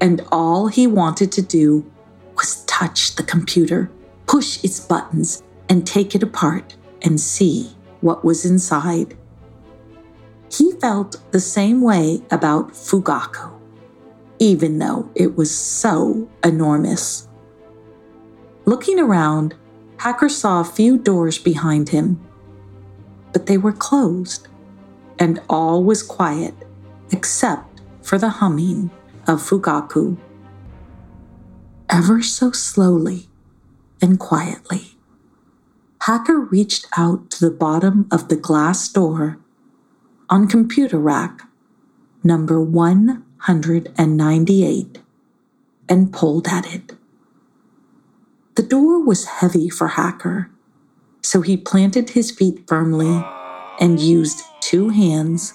and 0.00 0.22
all 0.32 0.68
he 0.68 0.86
wanted 0.86 1.30
to 1.32 1.42
do 1.42 1.90
was 2.36 2.64
touch 2.64 3.16
the 3.16 3.22
computer, 3.22 3.90
push 4.26 4.62
its 4.64 4.80
buttons, 4.80 5.42
and 5.68 5.86
take 5.86 6.14
it 6.14 6.22
apart 6.22 6.76
and 7.02 7.20
see 7.20 7.76
what 8.00 8.24
was 8.24 8.44
inside. 8.44 9.16
He 10.52 10.72
felt 10.72 11.16
the 11.32 11.40
same 11.40 11.80
way 11.80 12.22
about 12.30 12.72
Fugaku, 12.72 13.50
even 14.38 14.78
though 14.78 15.08
it 15.14 15.34
was 15.34 15.50
so 15.56 16.28
enormous. 16.44 17.26
Looking 18.66 19.00
around, 19.00 19.54
Hacker 19.96 20.28
saw 20.28 20.60
a 20.60 20.64
few 20.64 20.98
doors 20.98 21.38
behind 21.38 21.88
him, 21.88 22.20
but 23.32 23.46
they 23.46 23.56
were 23.56 23.72
closed, 23.72 24.48
and 25.18 25.40
all 25.48 25.82
was 25.82 26.02
quiet 26.02 26.54
except 27.10 27.80
for 28.02 28.18
the 28.18 28.28
humming 28.28 28.90
of 29.26 29.40
Fugaku. 29.40 30.18
Ever 31.88 32.22
so 32.22 32.50
slowly 32.52 33.28
and 34.02 34.18
quietly, 34.18 34.96
Hacker 36.02 36.38
reached 36.38 36.86
out 36.96 37.30
to 37.30 37.40
the 37.48 37.54
bottom 37.54 38.06
of 38.10 38.28
the 38.28 38.36
glass 38.36 38.88
door 38.88 39.38
on 40.28 40.48
computer 40.48 40.98
rack 40.98 41.42
number 42.24 42.60
198 42.60 44.98
and 45.88 46.12
pulled 46.12 46.48
at 46.48 46.66
it. 46.72 46.92
The 48.54 48.62
door 48.62 49.04
was 49.04 49.26
heavy 49.26 49.68
for 49.68 49.88
Hacker, 49.88 50.48
so 51.22 51.40
he 51.40 51.56
planted 51.56 52.10
his 52.10 52.30
feet 52.30 52.62
firmly 52.66 53.24
and 53.80 53.98
used 53.98 54.42
two 54.60 54.90
hands 54.90 55.54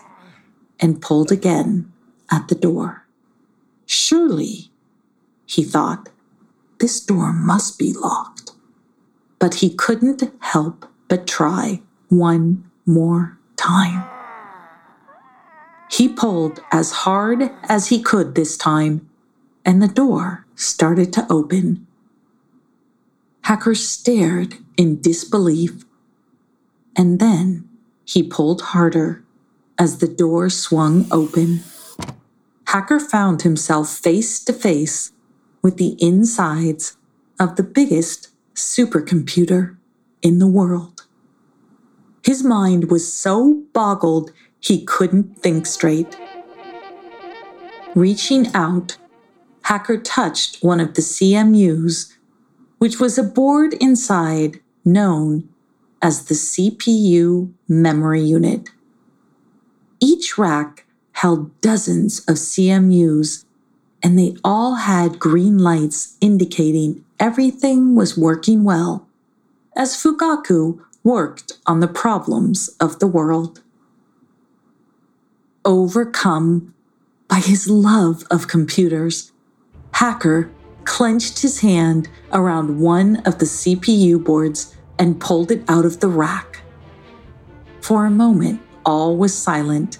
and 0.80 1.02
pulled 1.02 1.32
again 1.32 1.92
at 2.32 2.48
the 2.48 2.56
door. 2.56 3.06
Surely, 3.86 4.72
he 5.46 5.64
thought, 5.64 6.10
this 6.80 7.00
door 7.00 7.34
must 7.34 7.80
be 7.80 7.94
locked. 7.94 8.52
But 9.40 9.56
he 9.56 9.74
couldn't 9.74 10.24
help 10.40 10.86
but 11.08 11.28
try 11.28 11.82
one 12.10 12.70
more 12.86 13.38
time. 13.56 14.17
He 15.90 16.08
pulled 16.08 16.62
as 16.72 16.92
hard 16.92 17.52
as 17.64 17.88
he 17.88 18.02
could 18.02 18.36
this 18.36 18.58
time, 18.58 19.10
and 19.66 19.82
the 19.82 19.88
door 19.88 20.46
started 20.56 21.14
to 21.14 21.26
open 21.30 21.88
Hacker 23.48 23.76
stared 23.76 24.58
in 24.76 25.00
disbelief, 25.00 25.86
and 26.98 27.18
then 27.18 27.70
he 28.04 28.22
pulled 28.22 28.62
harder 28.62 29.24
as 29.80 30.00
the 30.00 30.08
door 30.10 30.50
swung 30.50 31.08
open. 31.12 31.62
Hacker 32.66 33.00
found 33.00 33.44
himself 33.44 33.90
face 33.90 34.44
to 34.44 34.52
face 34.52 35.14
with 35.62 35.78
the 35.78 35.96
insides 36.04 36.98
of 37.40 37.56
the 37.56 37.64
biggest 37.64 38.32
supercomputer 38.54 39.78
in 40.22 40.40
the 40.40 40.48
world. 40.48 41.08
His 42.26 42.44
mind 42.44 42.92
was 42.92 43.14
so 43.14 43.64
boggled 43.72 44.34
he 44.68 44.84
couldn't 44.84 45.38
think 45.40 45.66
straight. 45.66 46.18
Reaching 47.96 48.54
out, 48.54 48.98
Hacker 49.64 49.98
touched 49.98 50.64
one 50.64 50.80
of 50.80 50.94
the 50.94 51.02
CMUs, 51.02 52.14
which 52.78 53.00
was 53.00 53.18
a 53.18 53.24
board 53.24 53.74
inside 53.76 54.60
known 54.84 55.48
as 56.02 56.26
the 56.26 56.36
CPU 56.36 57.54
memory 57.68 58.22
unit. 58.22 58.70
Each 60.00 60.38
rack 60.38 60.86
held 61.14 61.60
dozens 61.62 62.20
of 62.28 62.36
CMUs, 62.36 63.46
and 64.04 64.20
they 64.20 64.36
all 64.44 64.76
had 64.76 65.18
green 65.18 65.58
lights 65.58 66.18
indicating 66.22 67.04
everything 67.20 67.96
was 67.96 68.18
working 68.18 68.64
well, 68.64 69.08
as 69.76 69.96
Fugaku 69.96 70.80
worked 71.04 71.54
on 71.66 71.80
the 71.80 71.88
problems 71.88 72.70
of 72.80 73.00
the 73.00 73.08
world. 73.08 73.62
Overcome 75.68 76.74
by 77.28 77.40
his 77.40 77.70
love 77.70 78.24
of 78.32 78.48
computers, 78.48 79.34
Hacker 79.92 80.50
clenched 80.86 81.42
his 81.42 81.60
hand 81.60 82.08
around 82.32 82.80
one 82.80 83.18
of 83.26 83.40
the 83.40 83.46
CPU 83.46 84.24
boards 84.24 84.74
and 84.98 85.20
pulled 85.20 85.52
it 85.52 85.66
out 85.68 85.84
of 85.84 86.00
the 86.00 86.08
rack. 86.08 86.62
For 87.82 88.06
a 88.06 88.10
moment, 88.10 88.62
all 88.86 89.18
was 89.18 89.38
silent, 89.38 90.00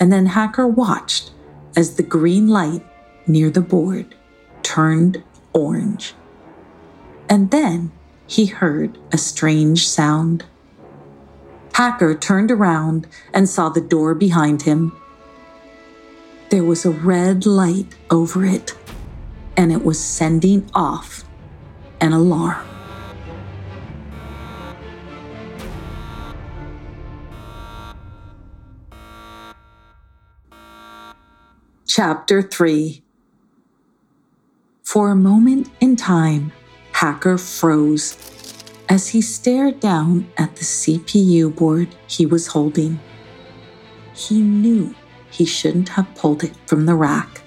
and 0.00 0.10
then 0.10 0.24
Hacker 0.24 0.66
watched 0.66 1.30
as 1.76 1.96
the 1.96 2.02
green 2.02 2.48
light 2.48 2.82
near 3.26 3.50
the 3.50 3.60
board 3.60 4.14
turned 4.62 5.22
orange. 5.52 6.14
And 7.28 7.50
then 7.50 7.92
he 8.26 8.46
heard 8.46 8.96
a 9.12 9.18
strange 9.18 9.86
sound. 9.86 10.46
Hacker 11.76 12.14
turned 12.14 12.50
around 12.50 13.06
and 13.34 13.46
saw 13.46 13.68
the 13.68 13.82
door 13.82 14.14
behind 14.14 14.62
him. 14.62 14.96
There 16.48 16.64
was 16.64 16.86
a 16.86 16.90
red 16.90 17.44
light 17.44 17.94
over 18.08 18.46
it, 18.46 18.74
and 19.58 19.70
it 19.70 19.84
was 19.84 20.02
sending 20.02 20.70
off 20.72 21.22
an 22.00 22.14
alarm. 22.14 22.66
Chapter 31.86 32.40
3 32.40 33.02
For 34.82 35.10
a 35.10 35.14
moment 35.14 35.68
in 35.82 35.96
time, 35.96 36.52
Hacker 36.92 37.36
froze 37.36 38.35
as 38.88 39.08
he 39.08 39.20
stared 39.20 39.80
down 39.80 40.28
at 40.36 40.54
the 40.56 40.64
CPU 40.64 41.54
board 41.54 41.88
he 42.06 42.24
was 42.24 42.46
holding. 42.48 43.00
He 44.14 44.40
knew 44.40 44.94
he 45.30 45.44
shouldn't 45.44 45.90
have 45.90 46.14
pulled 46.14 46.44
it 46.44 46.56
from 46.66 46.86
the 46.86 46.94
rack, 46.94 47.42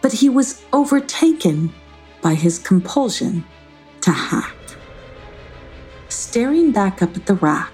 but 0.00 0.12
he 0.12 0.28
was 0.28 0.62
overtaken 0.72 1.72
by 2.20 2.34
his 2.34 2.58
compulsion 2.58 3.44
to 4.02 4.10
hack. 4.10 4.54
Staring 6.08 6.72
back 6.72 7.02
up 7.02 7.16
at 7.16 7.26
the 7.26 7.34
rack 7.34 7.72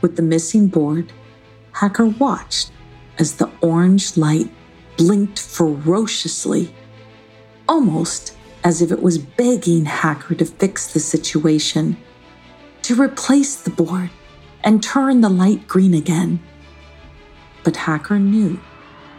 with 0.00 0.16
the 0.16 0.22
missing 0.22 0.68
board, 0.68 1.12
Hacker 1.72 2.06
watched 2.06 2.70
as 3.18 3.34
the 3.34 3.50
orange 3.60 4.16
light 4.16 4.48
blinked 4.96 5.38
ferociously, 5.38 6.74
almost 7.68 8.36
as 8.64 8.80
if 8.80 8.92
it 8.92 9.02
was 9.02 9.18
begging 9.18 9.84
Hacker 9.84 10.34
to 10.34 10.44
fix 10.44 10.92
the 10.92 11.00
situation, 11.00 11.96
to 12.82 13.00
replace 13.00 13.56
the 13.56 13.70
board 13.70 14.10
and 14.64 14.82
turn 14.82 15.20
the 15.20 15.28
light 15.28 15.66
green 15.66 15.94
again. 15.94 16.40
But 17.64 17.76
Hacker 17.76 18.18
knew 18.18 18.60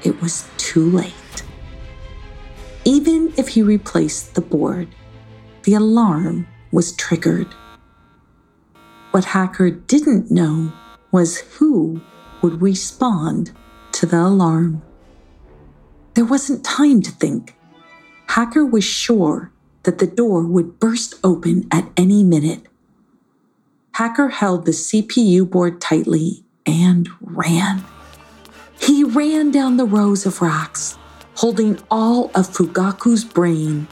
it 0.03 0.21
was 0.21 0.47
too 0.57 0.89
late. 0.89 1.43
Even 2.85 3.33
if 3.37 3.49
he 3.49 3.61
replaced 3.61 4.35
the 4.35 4.41
board, 4.41 4.89
the 5.63 5.73
alarm 5.73 6.47
was 6.71 6.95
triggered. 6.95 7.47
What 9.11 9.25
Hacker 9.25 9.69
didn't 9.69 10.31
know 10.31 10.73
was 11.11 11.37
who 11.37 12.01
would 12.41 12.61
respond 12.61 13.51
to 13.93 14.05
the 14.05 14.19
alarm. 14.19 14.81
There 16.15 16.25
wasn't 16.25 16.65
time 16.65 17.01
to 17.01 17.11
think. 17.11 17.55
Hacker 18.27 18.65
was 18.65 18.83
sure 18.83 19.51
that 19.83 19.99
the 19.99 20.07
door 20.07 20.43
would 20.43 20.79
burst 20.79 21.15
open 21.23 21.67
at 21.71 21.89
any 21.95 22.23
minute. 22.23 22.65
Hacker 23.93 24.29
held 24.29 24.65
the 24.65 24.71
CPU 24.71 25.47
board 25.47 25.79
tightly 25.79 26.43
and 26.65 27.07
ran. 27.21 27.83
He 28.79 29.03
ran 29.03 29.51
down 29.51 29.77
the 29.77 29.85
rows 29.85 30.25
of 30.25 30.41
rocks, 30.41 30.97
holding 31.35 31.79
all 31.91 32.31
of 32.33 32.47
Fugaku's 32.49 33.23
brain 33.23 33.87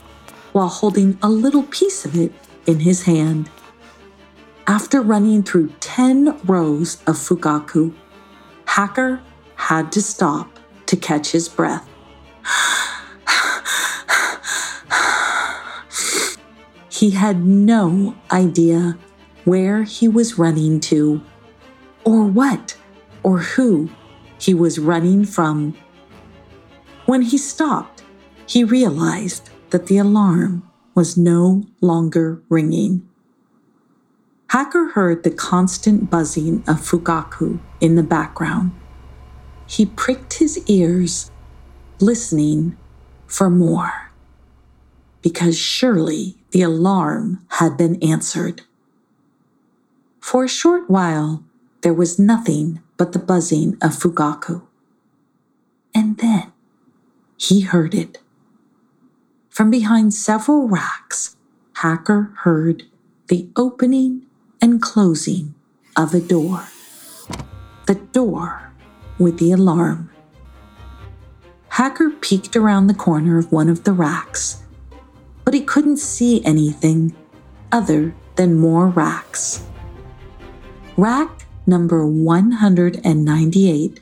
while 0.53 0.69
holding 0.69 1.19
a 1.21 1.29
little 1.29 1.61
piece 1.63 2.03
of 2.03 2.17
it 2.17 2.33
in 2.65 2.79
his 2.79 3.03
hand. 3.03 3.51
After 4.65 5.01
running 5.01 5.43
through 5.43 5.69
10 5.81 6.39
rows 6.45 6.95
of 7.05 7.17
Fugaku, 7.17 7.93
Hacker 8.65 9.21
had 9.55 9.91
to 9.91 10.01
stop 10.01 10.59
to 10.87 10.97
catch 10.97 11.31
his 11.31 11.47
breath. 11.47 11.87
He 16.89 17.09
had 17.11 17.43
no 17.43 18.15
idea 18.31 18.95
where 19.45 19.84
he 19.84 20.08
was 20.08 20.38
running 20.38 20.80
to, 20.80 21.21
or 22.04 22.25
what, 22.25 22.77
or 23.23 23.39
who 23.39 23.89
he 24.39 24.54
was 24.54 24.80
running 24.80 25.25
from. 25.25 25.75
When 27.06 27.21
he 27.21 27.38
stopped, 27.38 28.04
he 28.45 28.63
realized 28.63 29.49
that 29.69 29.88
the 29.88 29.97
alarm 29.97 30.69
was 30.93 31.17
no 31.17 31.63
longer 31.80 32.41
ringing. 32.49 33.08
Hacker 34.47 34.89
heard 34.89 35.23
the 35.23 35.32
constant 35.32 36.10
buzzing 36.10 36.63
of 36.67 36.82
Fugaku 36.82 37.60
in 37.80 37.95
the 37.95 38.04
background. 38.04 38.73
He 39.65 39.86
pricked 39.86 40.34
his 40.34 40.62
ears, 40.67 41.32
listening 41.99 42.75
for 43.27 43.49
more 43.49 44.12
because 45.21 45.58
surely 45.58 46.36
the 46.51 46.62
alarm 46.62 47.45
had 47.49 47.77
been 47.77 48.01
answered. 48.04 48.63
For 50.21 50.45
a 50.45 50.47
short 50.49 50.89
while, 50.89 51.43
there 51.81 51.93
was 51.93 52.17
nothing 52.17 52.81
but 52.95 53.12
the 53.12 53.19
buzzing 53.19 53.77
of 53.81 53.91
Fugaku. 53.91 54.62
And 55.93 56.17
then 56.17 56.53
he 57.36 57.62
heard 57.62 57.93
it. 57.93 58.19
From 59.49 59.69
behind 59.69 60.13
several 60.13 60.69
racks, 60.69 61.36
Hacker 61.73 62.31
heard 62.43 62.84
the 63.27 63.49
opening 63.57 64.25
and 64.62 64.81
closing 64.81 65.53
of 65.97 66.13
a 66.13 66.21
door. 66.21 66.67
The 67.88 67.95
door 68.13 68.71
with 69.19 69.39
the 69.39 69.51
alarm. 69.51 70.10
Hacker 71.67 72.12
peeked 72.12 72.55
around 72.55 72.88
the 72.88 72.93
corner 72.93 73.38
of 73.38 73.51
one 73.51 73.67
of 73.67 73.84
the 73.84 73.93
racks 73.93 74.62
but 75.51 75.53
he 75.53 75.65
couldn't 75.65 75.97
see 75.97 76.43
anything 76.45 77.13
other 77.73 78.15
than 78.36 78.57
more 78.57 78.88
racks. 78.88 79.63
Rack 81.01 81.47
number 81.65 82.05
198 82.05 84.01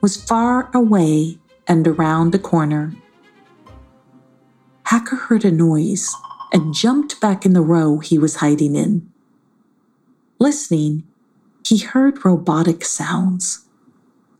was 0.00 0.16
far 0.16 0.70
away 0.72 1.36
and 1.68 1.86
around 1.86 2.34
a 2.34 2.38
corner. 2.38 2.94
Hacker 4.84 5.16
heard 5.16 5.44
a 5.44 5.50
noise 5.50 6.16
and 6.50 6.72
jumped 6.72 7.20
back 7.20 7.44
in 7.44 7.52
the 7.52 7.60
row 7.60 7.98
he 7.98 8.18
was 8.18 8.36
hiding 8.36 8.74
in. 8.74 9.06
Listening, 10.38 11.02
he 11.62 11.76
heard 11.76 12.24
robotic 12.24 12.86
sounds. 12.86 13.66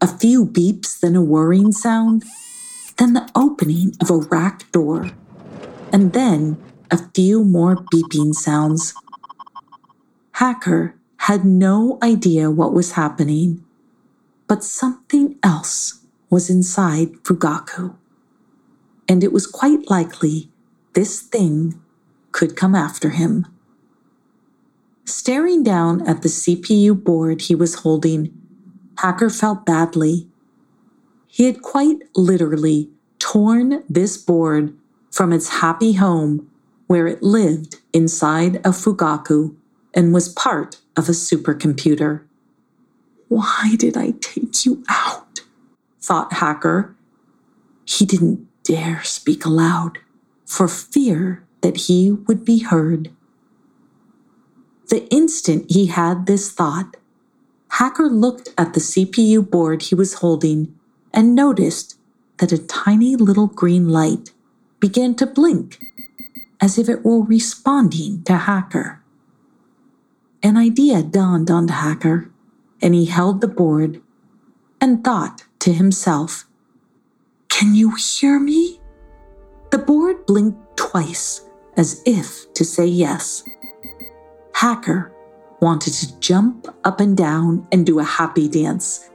A 0.00 0.06
few 0.06 0.46
beeps, 0.46 0.98
then 0.98 1.14
a 1.14 1.20
whirring 1.22 1.70
sound, 1.70 2.24
then 2.96 3.12
the 3.12 3.30
opening 3.34 3.94
of 4.00 4.08
a 4.08 4.16
rack 4.16 4.72
door 4.72 5.10
and 5.92 6.14
then 6.14 6.56
a 6.90 6.96
few 7.14 7.44
more 7.44 7.76
beeping 7.76 8.32
sounds. 8.32 8.94
Hacker 10.32 10.94
had 11.24 11.44
no 11.44 11.98
idea 12.02 12.50
what 12.50 12.72
was 12.72 12.92
happening, 12.92 13.62
but 14.46 14.64
something 14.64 15.38
else 15.42 16.00
was 16.30 16.48
inside 16.48 17.12
Fugaku. 17.24 17.94
And 19.06 19.22
it 19.22 19.30
was 19.30 19.46
quite 19.46 19.90
likely 19.90 20.48
this 20.94 21.20
thing 21.20 21.78
could 22.32 22.56
come 22.56 22.74
after 22.74 23.10
him. 23.10 23.46
Staring 25.04 25.62
down 25.62 26.08
at 26.08 26.22
the 26.22 26.30
CPU 26.30 26.94
board 26.94 27.42
he 27.42 27.54
was 27.54 27.82
holding, 27.82 28.32
Hacker 28.96 29.28
felt 29.28 29.66
badly. 29.66 30.26
He 31.26 31.44
had 31.44 31.60
quite 31.60 31.98
literally 32.16 32.88
torn 33.18 33.84
this 33.90 34.16
board 34.16 34.74
from 35.10 35.34
its 35.34 35.60
happy 35.60 35.92
home 35.92 36.50
where 36.86 37.06
it 37.06 37.22
lived 37.22 37.76
inside 37.92 38.56
of 38.66 38.74
Fugaku 38.74 39.54
and 39.92 40.14
was 40.14 40.30
part 40.30 40.80
of 41.00 41.08
a 41.08 41.12
supercomputer. 41.12 42.20
Why 43.28 43.74
did 43.78 43.96
I 43.96 44.12
take 44.20 44.66
you 44.66 44.84
out? 44.88 45.40
thought 45.98 46.34
Hacker. 46.34 46.94
He 47.86 48.04
didn't 48.04 48.46
dare 48.64 49.02
speak 49.02 49.46
aloud 49.46 49.98
for 50.44 50.68
fear 50.68 51.42
that 51.62 51.88
he 51.88 52.12
would 52.12 52.44
be 52.44 52.58
heard. 52.58 53.10
The 54.88 55.08
instant 55.08 55.70
he 55.70 55.86
had 55.86 56.26
this 56.26 56.52
thought, 56.52 56.98
Hacker 57.68 58.08
looked 58.08 58.50
at 58.58 58.74
the 58.74 58.80
CPU 58.80 59.48
board 59.48 59.82
he 59.82 59.94
was 59.94 60.14
holding 60.14 60.78
and 61.14 61.34
noticed 61.34 61.98
that 62.38 62.52
a 62.52 62.58
tiny 62.58 63.16
little 63.16 63.46
green 63.46 63.88
light 63.88 64.32
began 64.80 65.14
to 65.14 65.26
blink 65.26 65.78
as 66.60 66.76
if 66.76 66.90
it 66.90 67.04
were 67.04 67.22
responding 67.22 68.22
to 68.24 68.36
Hacker. 68.36 68.99
An 70.42 70.56
idea 70.56 71.02
dawned 71.02 71.50
on 71.50 71.66
the 71.66 71.74
Hacker, 71.74 72.30
and 72.80 72.94
he 72.94 73.04
held 73.04 73.40
the 73.40 73.48
board 73.48 74.00
and 74.80 75.04
thought 75.04 75.44
to 75.58 75.72
himself, 75.72 76.46
Can 77.48 77.74
you 77.74 77.94
hear 77.94 78.40
me? 78.40 78.80
The 79.70 79.78
board 79.78 80.24
blinked 80.24 80.78
twice 80.78 81.42
as 81.76 82.02
if 82.06 82.52
to 82.54 82.64
say 82.64 82.86
yes. 82.86 83.44
Hacker 84.54 85.12
wanted 85.60 85.92
to 85.92 86.18
jump 86.20 86.68
up 86.84 87.00
and 87.00 87.16
down 87.16 87.66
and 87.70 87.84
do 87.84 87.98
a 87.98 88.04
happy 88.04 88.48
dance. 88.48 89.10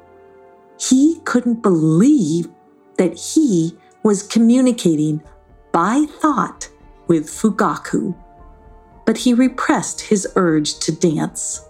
He 0.79 1.21
couldn't 1.23 1.63
believe 1.63 2.49
that 2.97 3.17
he 3.17 3.75
was 4.03 4.21
communicating 4.21 5.23
by 5.71 6.05
thought 6.21 6.69
with 7.07 7.27
Fugaku, 7.27 8.15
but 9.05 9.17
he 9.17 9.33
repressed 9.33 10.01
his 10.01 10.27
urge 10.35 10.79
to 10.79 10.91
dance. 10.91 11.61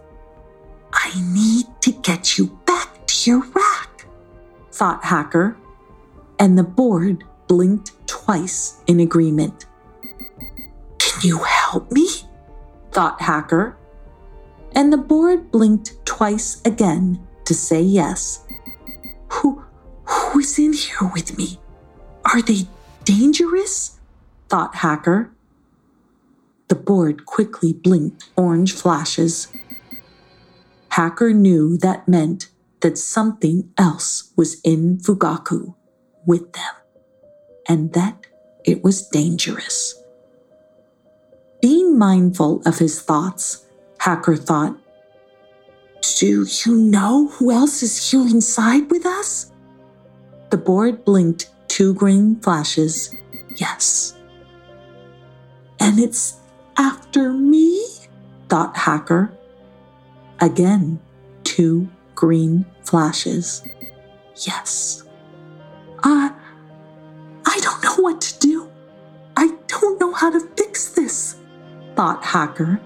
I 0.94 1.12
need 1.34 1.66
to 1.82 1.92
get 1.92 2.38
you 2.38 2.48
back 2.66 3.06
to 3.08 3.30
your 3.30 3.46
rack, 3.48 4.08
thought 4.72 5.04
Hacker, 5.04 5.58
and 6.40 6.58
the 6.58 6.64
board 6.64 7.24
blinked 7.48 7.92
twice 8.08 8.82
in 8.88 9.00
agreement. 9.00 9.66
Can 10.98 11.22
you 11.22 11.40
help 11.40 11.92
me? 11.92 12.08
thought 12.92 13.22
Hacker, 13.22 13.78
and 14.74 14.92
the 14.92 14.98
board 14.98 15.52
blinked 15.52 16.06
twice 16.06 16.62
again 16.64 17.20
to 17.44 17.54
say 17.54 17.82
yes. 17.82 18.46
Who, 19.28 19.64
who 20.06 20.40
is 20.40 20.58
in 20.58 20.72
here 20.72 21.10
with 21.14 21.38
me? 21.38 21.60
Are 22.24 22.42
they 22.42 22.68
dangerous? 23.04 24.00
thought 24.48 24.76
Hacker. 24.76 25.32
The 26.68 26.76
board 26.76 27.26
quickly 27.26 27.74
blinked 27.74 28.30
orange 28.36 28.74
flashes. 28.74 29.48
Hacker 30.90 31.34
knew 31.34 31.78
that 31.78 32.08
meant 32.08 32.50
that 32.82 32.98
something 32.98 33.72
else 33.78 34.32
was 34.36 34.62
in 34.62 34.98
Fugaku 34.98 35.76
with 36.26 36.54
them, 36.54 36.74
and 37.68 37.94
that 37.94 38.26
it 38.64 38.84
was 38.84 39.08
dangerous. 39.08 39.96
Being 41.62 41.98
mindful 41.98 42.62
of 42.66 42.80
his 42.80 43.02
thoughts, 43.02 43.66
Hacker 44.00 44.36
thought, 44.36 44.78
Do 46.20 46.46
you 46.66 46.76
know 46.76 47.28
who 47.30 47.52
else 47.52 47.82
is 47.84 48.12
here 48.12 48.22
inside 48.22 48.90
with 48.92 49.06
us? 49.06 49.52
The 50.52 50.58
board 50.58 51.04
blinked 51.04 51.50
two 51.68 51.94
green 51.94 52.40
flashes. 52.40 53.14
Yes. 53.58 54.16
And 55.80 56.00
it's 56.00 56.40
after 56.78 57.32
me? 57.32 57.86
thought 58.50 58.78
Hacker. 58.78 59.32
Again, 60.40 61.00
two 61.44 61.90
green 62.14 62.66
flashes. 62.84 63.64
Yes. 64.38 65.04
I. 66.04 66.32
I 67.46 67.60
don't 67.62 67.84
know 67.84 68.04
what 68.04 68.22
to 68.22 68.40
do. 68.40 68.70
I 69.38 69.56
don't 69.68 70.00
know 70.00 70.14
how 70.14 70.30
to 70.30 70.40
fix 70.58 70.90
this, 70.90 71.38
thought 71.96 72.24
Hacker 72.24 72.82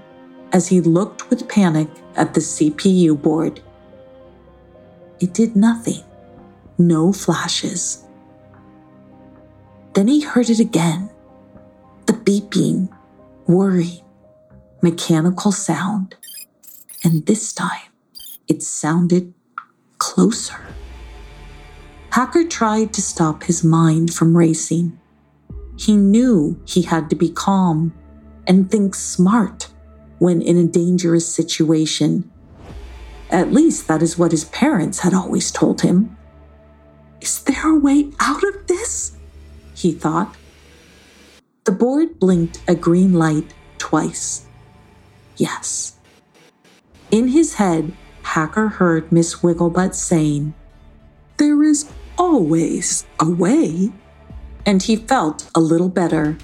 as 0.51 0.67
he 0.67 0.81
looked 0.81 1.29
with 1.29 1.47
panic 1.47 1.87
at 2.15 2.33
the 2.33 2.39
CPU 2.39 3.19
board. 3.19 3.61
It 5.19 5.33
did 5.33 5.55
nothing. 5.55 6.03
No 6.77 7.11
flashes. 7.11 8.05
Then 9.93 10.07
he 10.07 10.21
heard 10.21 10.49
it 10.49 10.59
again 10.59 11.09
the 12.05 12.13
beeping, 12.13 12.89
worry, 13.49 14.03
mechanical 14.83 15.51
sound. 15.51 16.15
And 17.03 17.25
this 17.25 17.51
time, 17.51 17.89
it 18.47 18.61
sounded 18.61 19.33
closer. 19.97 20.67
Hacker 22.11 22.47
tried 22.47 22.93
to 22.93 23.01
stop 23.01 23.43
his 23.43 23.63
mind 23.63 24.13
from 24.13 24.37
racing. 24.37 24.99
He 25.79 25.97
knew 25.97 26.61
he 26.65 26.83
had 26.83 27.09
to 27.09 27.15
be 27.15 27.29
calm 27.29 27.93
and 28.45 28.69
think 28.69 28.93
smart 28.93 29.69
when 30.19 30.43
in 30.43 30.57
a 30.57 30.67
dangerous 30.67 31.27
situation. 31.27 32.29
At 33.31 33.51
least 33.51 33.87
that 33.87 34.03
is 34.03 34.17
what 34.17 34.31
his 34.31 34.45
parents 34.45 34.99
had 34.99 35.13
always 35.13 35.51
told 35.51 35.81
him. 35.81 36.15
Is 37.19 37.41
there 37.43 37.67
a 37.67 37.79
way 37.79 38.11
out 38.19 38.43
of 38.43 38.67
this? 38.67 39.17
He 39.73 39.91
thought. 39.91 40.35
The 41.69 41.75
board 41.75 42.19
blinked 42.19 42.63
a 42.67 42.73
green 42.73 43.13
light 43.13 43.53
twice. 43.77 44.47
Yes. 45.37 45.97
In 47.11 47.27
his 47.27 47.53
head, 47.61 47.93
Hacker 48.23 48.69
heard 48.69 49.11
Miss 49.11 49.43
Wigglebutt 49.43 49.93
saying, 49.93 50.55
There 51.37 51.61
is 51.61 51.87
always 52.17 53.05
a 53.19 53.29
way. 53.29 53.91
And 54.65 54.81
he 54.81 54.95
felt 54.95 55.47
a 55.53 55.59
little 55.59 55.89
better. 55.89 56.39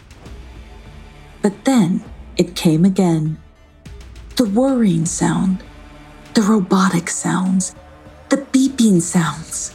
But 1.42 1.66
then 1.66 2.04
it 2.38 2.56
came 2.56 2.86
again 2.86 3.40
the 4.36 4.46
whirring 4.46 5.08
sound, 5.08 5.64
the 6.36 6.44
robotic 6.44 7.10
sounds, 7.10 7.74
the 8.30 8.46
beeping 8.54 9.02
sounds, 9.02 9.74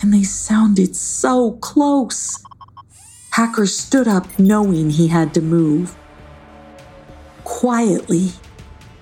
and 0.00 0.12
they 0.12 0.24
sounded 0.24 0.96
so 0.96 1.52
close. 1.52 2.42
Hacker 3.38 3.66
stood 3.66 4.08
up 4.08 4.36
knowing 4.36 4.90
he 4.90 5.06
had 5.06 5.32
to 5.32 5.40
move. 5.40 5.94
Quietly, 7.44 8.32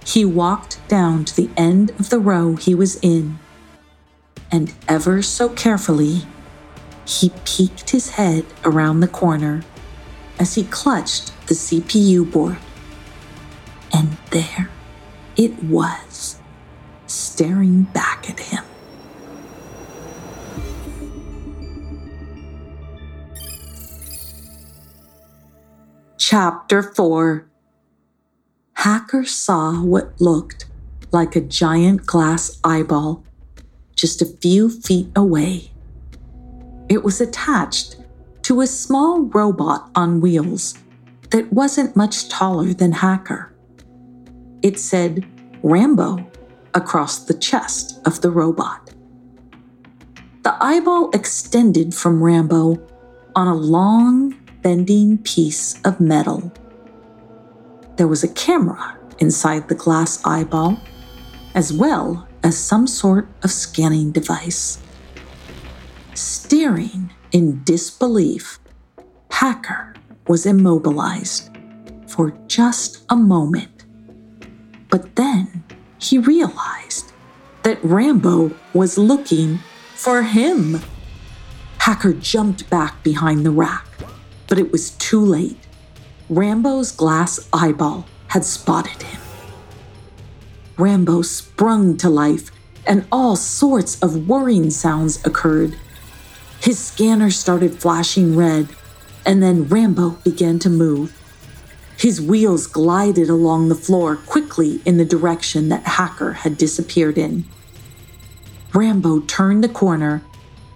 he 0.05 0.27
walked 0.27 0.79
down 0.89 1.25
to 1.25 1.35
the 1.35 1.49
end 1.57 1.89
of 1.93 2.11
the 2.11 2.19
row 2.19 2.55
he 2.55 2.75
was 2.75 2.97
in, 3.01 3.39
and 4.53 4.75
ever 4.89 5.23
so 5.23 5.49
carefully, 5.49 6.27
he 7.07 7.33
peeked 7.47 7.89
his 7.89 8.11
head 8.11 8.45
around 8.63 9.01
the 9.01 9.09
corner 9.09 9.63
as 10.39 10.55
he 10.55 10.65
clutched 10.65 11.33
the 11.47 11.55
CPU 11.55 12.31
board. 12.31 12.59
And 13.91 14.19
there 14.33 14.69
it 15.39 15.65
was, 15.65 16.39
staring 17.07 17.85
back 17.85 18.29
at 18.29 18.41
him. 18.41 18.66
Chapter 26.29 26.83
4 26.83 27.47
Hacker 28.73 29.25
saw 29.25 29.81
what 29.81 30.21
looked 30.21 30.67
like 31.13 31.37
a 31.37 31.41
giant 31.41 32.05
glass 32.05 32.59
eyeball 32.65 33.23
just 33.95 34.21
a 34.21 34.27
few 34.43 34.69
feet 34.69 35.09
away. 35.15 35.71
It 36.89 37.05
was 37.05 37.21
attached 37.21 37.99
to 38.43 38.61
a 38.61 38.67
small 38.67 39.21
robot 39.21 39.89
on 39.95 40.21
wheels 40.21 40.75
that 41.31 41.53
wasn't 41.53 41.95
much 41.95 42.29
taller 42.29 42.75
than 42.75 42.91
Hacker 42.91 43.55
it 44.63 44.81
said 44.81 45.25
Rambo 45.63 46.29
across 46.75 47.21
the 47.21 47.35
chest 47.35 48.01
of 48.05 48.21
the 48.21 48.33
robot. 48.33 48.93
The 50.43 50.57
eyeball 50.61 51.13
extended 51.13 51.95
from 51.95 52.21
Rambo 52.21 52.85
on 53.37 53.47
a 53.47 53.55
long, 53.55 54.35
bending 54.67 55.19
piece 55.19 55.81
of 55.83 56.01
metal. 56.01 56.53
There 57.97 58.09
was 58.09 58.25
a 58.25 58.35
camera 58.35 58.99
inside 59.21 59.69
the 59.69 59.75
glass 59.75 60.21
eyeball, 60.25 60.81
as 61.55 61.73
well 61.73 62.27
as 62.43 62.59
some 62.59 62.89
sort 62.89 63.29
of 63.45 63.53
scanning 63.53 64.11
device. 64.11 64.83
Staring 66.15 67.13
in 67.31 67.63
disbelief, 67.63 68.59
Hacker 69.31 69.95
was 70.27 70.47
immobilized 70.47 71.51
for 72.09 72.37
just 72.49 73.05
a 73.09 73.17
moment 73.17 73.77
but 74.97 75.15
then 75.17 75.63
he 75.99 76.19
realized 76.19 77.13
that 77.63 77.83
Rambo 77.83 78.51
was 78.73 78.97
looking 78.97 79.59
for 79.95 80.23
him. 80.23 80.81
Hacker 81.79 82.15
jumped 82.15 82.71
back 82.71 83.03
behind 83.03 83.45
the 83.45 83.51
rack, 83.51 83.87
but 84.49 84.59
it 84.59 84.73
was 84.73 84.91
too 84.91 85.21
late. 85.21 85.59
Rambo's 86.29 86.93
glass 86.93 87.49
eyeball 87.53 88.07
had 88.29 88.45
spotted 88.45 89.03
him. 89.03 89.21
Rambo 90.77 91.23
sprung 91.23 91.97
to 91.99 92.11
life 92.11 92.51
and 92.87 93.07
all 93.11 93.37
sorts 93.37 94.01
of 94.03 94.29
whirring 94.29 94.71
sounds 94.71 95.25
occurred. 95.27 95.77
His 96.61 96.79
scanner 96.79 97.31
started 97.31 97.81
flashing 97.81 98.37
red, 98.37 98.69
and 99.25 99.43
then 99.43 99.69
Rambo 99.69 100.11
began 100.25 100.59
to 100.61 100.71
move. 100.71 101.13
His 101.99 102.21
wheels 102.21 102.67
glided 102.67 103.29
along 103.29 103.69
the 103.69 103.75
floor 103.75 104.17
quickly 104.17 104.81
in 104.85 104.99
the 104.99 105.05
direction 105.05 105.69
that 105.71 105.85
Hacker 105.85 106.33
had 106.35 106.59
disappeared 106.59 107.19
in. 107.19 107.45
Rambo 108.75 109.21
turned 109.21 109.65
the 109.65 109.69
corner 109.69 110.23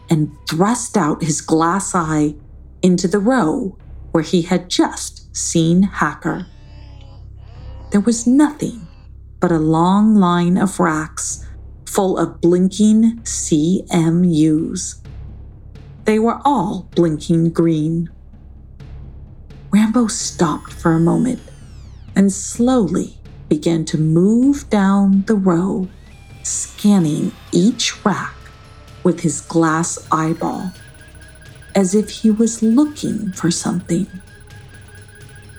and 0.08 0.34
thrust 0.48 0.96
out 0.96 1.22
his 1.22 1.40
glass 1.40 1.94
eye 1.94 2.34
into 2.82 3.08
the 3.08 3.18
row 3.18 3.76
where 4.12 4.22
he 4.22 4.42
had 4.42 4.68
just 4.68 5.34
seen 5.36 5.82
Hacker. 5.82 6.46
There 7.90 8.00
was 8.00 8.26
nothing 8.26 8.86
but 9.40 9.52
a 9.52 9.58
long 9.58 10.14
line 10.14 10.56
of 10.56 10.78
racks 10.78 11.46
full 11.86 12.18
of 12.18 12.40
blinking 12.40 13.20
CMUs. 13.22 14.96
They 16.04 16.18
were 16.18 16.40
all 16.44 16.88
blinking 16.94 17.50
green. 17.52 18.10
Rambo 19.70 20.06
stopped 20.08 20.72
for 20.72 20.92
a 20.92 21.00
moment 21.00 21.40
and 22.16 22.32
slowly 22.32 23.18
began 23.48 23.84
to 23.84 23.98
move 23.98 24.68
down 24.70 25.24
the 25.26 25.34
row, 25.34 25.88
scanning 26.42 27.32
each 27.52 28.04
rack 28.04 28.34
with 29.02 29.20
his 29.20 29.40
glass 29.40 29.98
eyeball, 30.12 30.72
as 31.74 31.94
if 31.94 32.10
he 32.10 32.30
was 32.30 32.62
looking 32.62 33.32
for 33.32 33.50
something. 33.50 34.06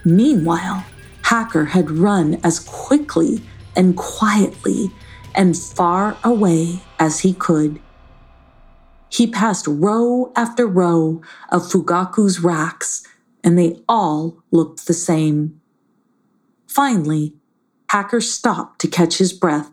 Meanwhile, 0.04 0.86
Hacker 1.24 1.66
had 1.66 1.92
run 1.92 2.40
as 2.44 2.60
quickly 2.60 3.42
and 3.76 3.96
quietly 3.96 4.92
and 5.36 5.58
far 5.58 6.18
away 6.24 6.82
as 7.00 7.22
he 7.22 7.34
could. 7.34 7.80
He 9.10 9.28
passed 9.28 9.68
row 9.68 10.32
after 10.36 10.66
row 10.66 11.22
of 11.50 11.64
Fugaku's 11.64 12.40
racks 12.40 13.06
and 13.44 13.58
they 13.58 13.82
all 13.88 14.44
looked 14.52 14.88
the 14.88 14.94
same. 14.94 15.62
Finally, 16.68 17.34
Hacker 17.90 18.22
stopped 18.22 18.80
to 18.82 18.88
catch 18.88 19.18
his 19.18 19.34
breath. 19.34 19.72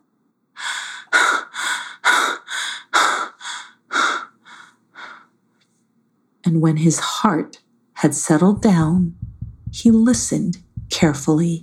And 6.49 6.61
when 6.61 6.79
his 6.79 6.99
heart 6.99 7.61
had 7.95 8.15
settled 8.15 8.63
down, 8.63 9.15
he 9.71 9.91
listened 9.91 10.59
carefully. 10.91 11.63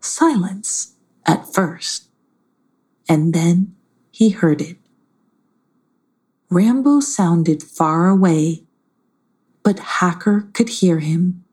Silence 0.00 0.96
at 1.24 1.46
first, 1.54 2.08
and 3.08 3.32
then 3.32 3.74
he 4.10 4.30
heard 4.30 4.60
it. 4.60 4.76
Rambo 6.50 7.00
sounded 7.00 7.62
far 7.62 8.08
away 8.08 8.64
but 9.62 9.78
Hacker 9.78 10.48
could 10.52 10.68
hear 10.68 10.98
him 10.98 11.44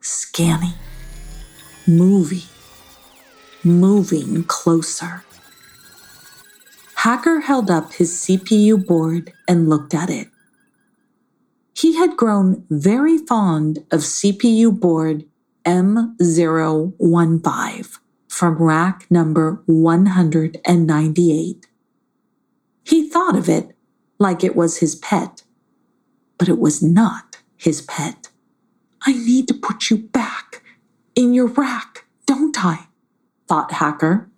scanning, 0.00 0.72
moving, 1.86 2.48
moving 3.62 4.44
closer. 4.44 5.24
Hacker 6.96 7.40
held 7.40 7.70
up 7.70 7.92
his 7.94 8.12
CPU 8.12 8.84
board 8.86 9.32
and 9.46 9.68
looked 9.68 9.92
at 9.92 10.08
it. 10.08 10.28
He 11.76 11.96
had 11.96 12.16
grown 12.16 12.64
very 12.70 13.18
fond 13.18 13.78
of 13.90 14.02
CPU 14.02 14.78
board 14.78 15.24
M015 15.64 17.98
from 18.28 18.62
rack 18.62 19.10
number 19.10 19.60
198. 19.66 21.66
He 22.84 23.08
thought 23.08 23.34
of 23.36 23.48
it 23.48 23.76
like 24.20 24.44
it 24.44 24.54
was 24.54 24.78
his 24.78 24.94
pet, 24.94 25.42
but 26.38 26.48
it 26.48 26.60
was 26.60 26.80
not 26.80 27.38
his 27.56 27.82
pet. 27.82 28.28
I 29.02 29.12
need 29.12 29.48
to 29.48 29.54
put 29.54 29.90
you 29.90 29.98
back 29.98 30.62
in 31.16 31.34
your 31.34 31.48
rack, 31.48 32.04
don't 32.24 32.64
I? 32.64 32.86
thought 33.48 33.72
Hacker. 33.72 34.30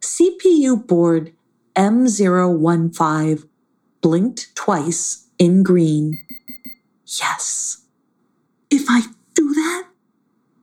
CPU 0.00 0.84
board 0.84 1.32
M015 1.76 3.46
blinked 4.00 4.56
twice 4.56 5.27
in 5.38 5.62
green. 5.62 6.26
Yes. 7.06 7.84
If 8.70 8.86
I 8.88 9.02
do 9.34 9.54
that, 9.54 9.86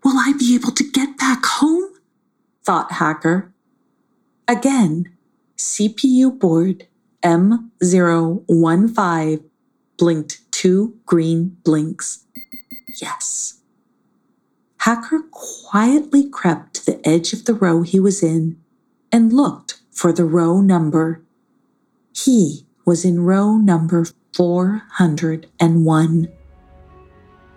will 0.03 0.17
I 0.17 0.33
be 0.38 0.55
able 0.55 0.71
to 0.71 0.91
get 0.91 1.17
back 1.17 1.45
home? 1.45 1.91
thought 2.63 2.93
Hacker. 2.93 3.53
Again, 4.47 5.15
CPU 5.57 6.38
board 6.38 6.88
M015 7.23 9.43
blinked 9.97 10.51
two 10.51 10.99
green 11.05 11.57
blinks. 11.63 12.25
Yes. 13.01 13.61
Hacker 14.79 15.21
quietly 15.31 16.29
crept 16.29 16.75
to 16.75 16.85
the 16.85 17.07
edge 17.07 17.33
of 17.33 17.45
the 17.45 17.53
row 17.53 17.81
he 17.81 17.99
was 17.99 18.21
in 18.21 18.59
and 19.11 19.33
looked 19.33 19.79
for 19.91 20.13
the 20.13 20.25
row 20.25 20.61
number. 20.61 21.23
He 22.13 22.65
was 22.85 23.03
in 23.03 23.21
row 23.21 23.57
number 23.57 24.05
401. 24.35 26.27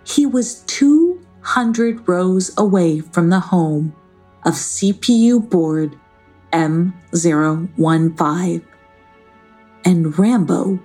He 0.05 0.25
was 0.25 0.61
200 0.61 2.07
rows 2.07 2.57
away 2.57 3.01
from 3.01 3.29
the 3.29 3.41
home 3.41 3.93
of 4.45 4.53
CPU 4.53 5.49
board 5.49 5.99
M015. 6.53 8.63
And 9.85 10.17
Rambo 10.17 10.79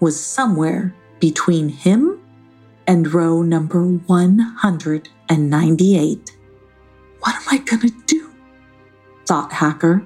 was 0.00 0.20
somewhere 0.20 0.92
between 1.20 1.68
him 1.68 2.20
and 2.88 3.14
row 3.14 3.42
number 3.42 3.84
198. 3.84 6.36
What 7.20 7.34
am 7.34 7.42
I 7.48 7.58
going 7.58 7.80
to 7.80 7.92
do? 8.06 8.30
thought 9.26 9.52
Hacker. 9.52 10.02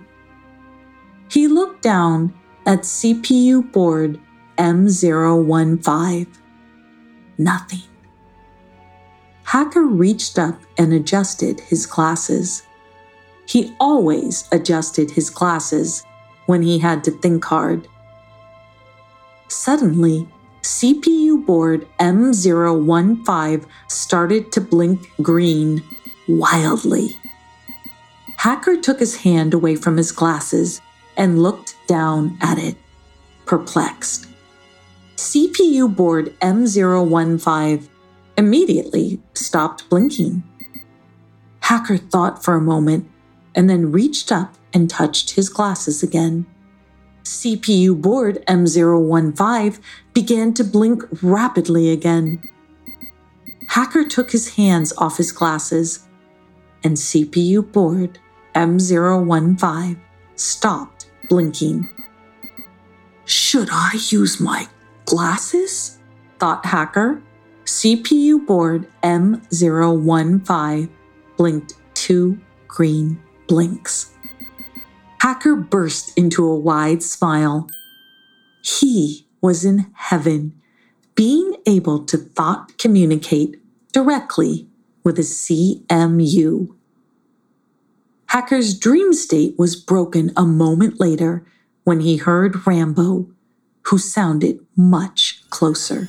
He 1.31 1.49
looked 1.49 1.83
down 1.83 2.35
at 2.67 2.81
CPU 2.81 3.73
board 3.73 4.21
M015. 4.61 6.27
Nothing. 7.39 7.81
Hacker 9.45 9.87
reached 9.87 10.39
up 10.39 10.61
and 10.77 10.93
adjusted 10.93 11.61
his 11.61 11.87
glasses. 11.87 12.63
He 13.47 13.75
always 13.81 14.47
adjusted 14.53 15.11
his 15.11 15.31
glasses 15.31 16.05
when 16.45 16.61
he 16.63 16.79
had 16.79 17.03
to 17.05 17.11
think 17.11 17.43
hard. 17.43 17.89
Suddenly, 19.49 20.29
CPU 20.63 21.45
board 21.45 21.89
M015 21.99 23.65
started 23.89 24.53
to 24.53 24.61
blink 24.61 25.11
green 25.23 25.83
wildly. 26.29 27.19
Hacker 28.37 28.77
took 28.77 29.01
his 29.01 29.17
hand 29.17 29.55
away 29.55 29.75
from 29.75 29.97
his 29.97 30.13
glasses 30.13 30.83
and 31.17 31.43
looked 31.43 31.75
down 31.87 32.37
at 32.43 32.59
it, 32.59 32.77
perplexed. 33.47 34.30
CPU 35.21 35.95
board 35.95 36.35
M015 36.41 37.91
immediately 38.39 39.21
stopped 39.35 39.87
blinking. 39.91 40.43
Hacker 41.61 41.99
thought 41.99 42.43
for 42.43 42.55
a 42.55 42.61
moment 42.61 43.07
and 43.55 43.69
then 43.69 43.93
reached 43.93 44.33
up 44.33 44.55
and 44.73 44.89
touched 44.89 45.33
his 45.33 45.51
glasses 45.51 46.03
again. 46.03 46.47
CPU 47.25 48.01
board 48.01 48.43
M015 48.49 49.79
began 50.15 50.55
to 50.55 50.65
blink 50.65 51.03
rapidly 51.23 51.91
again. 51.91 52.43
Hacker 53.69 54.09
took 54.09 54.33
his 54.33 54.55
hands 54.55 54.91
off 54.97 55.19
his 55.19 55.33
glasses, 55.33 56.09
and 56.83 56.97
CPU 56.97 57.71
board 57.71 58.19
M015 58.55 60.01
stopped 60.37 61.11
blinking. 61.29 61.91
Should 63.27 63.69
I 63.71 63.93
use 64.09 64.41
my 64.41 64.67
glasses? 65.11 65.99
thought 66.39 66.65
Hacker. 66.65 67.21
CPU 67.65 68.47
board 68.47 68.89
M015 69.03 70.89
blinked 71.37 71.75
two 71.95 72.39
green 72.69 73.21
blinks. 73.49 74.13
Hacker 75.21 75.57
burst 75.57 76.17
into 76.17 76.47
a 76.47 76.57
wide 76.57 77.03
smile. 77.03 77.69
He 78.63 79.27
was 79.41 79.65
in 79.65 79.91
heaven, 79.95 80.55
being 81.17 81.57
able 81.67 82.05
to 82.05 82.17
thought 82.17 82.79
communicate 82.79 83.61
directly 83.93 84.69
with 85.03 85.19
a 85.19 85.23
CMU. 85.23 86.69
Hacker's 88.27 88.79
dream 88.79 89.13
state 89.13 89.59
was 89.59 89.75
broken 89.75 90.31
a 90.37 90.47
moment 90.47 91.01
later 91.01 91.45
when 91.83 91.99
he 91.99 92.17
heard 92.17 92.65
Rambo, 92.65 93.29
who 93.91 93.99
sounded 93.99 94.65
much 94.77 95.43
closer. 95.51 96.09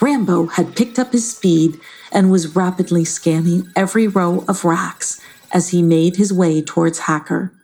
Rambo 0.00 0.46
had 0.46 0.74
picked 0.74 0.98
up 0.98 1.12
his 1.12 1.30
speed 1.30 1.78
and 2.10 2.32
was 2.32 2.56
rapidly 2.56 3.04
scanning 3.04 3.70
every 3.76 4.08
row 4.08 4.44
of 4.48 4.64
racks 4.64 5.20
as 5.52 5.68
he 5.68 5.82
made 5.82 6.16
his 6.16 6.32
way 6.32 6.60
towards 6.60 7.00
Hacker. 7.00 7.54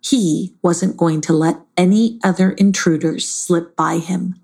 He 0.00 0.56
wasn't 0.62 0.96
going 0.96 1.20
to 1.22 1.32
let 1.32 1.60
any 1.76 2.18
other 2.24 2.50
intruders 2.50 3.28
slip 3.28 3.76
by 3.76 3.98
him. 3.98 4.34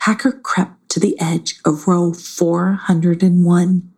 Hacker 0.00 0.32
crept 0.32 0.88
to 0.88 0.98
the 0.98 1.18
edge 1.20 1.60
of 1.64 1.86
row 1.86 2.12
401 2.12 3.92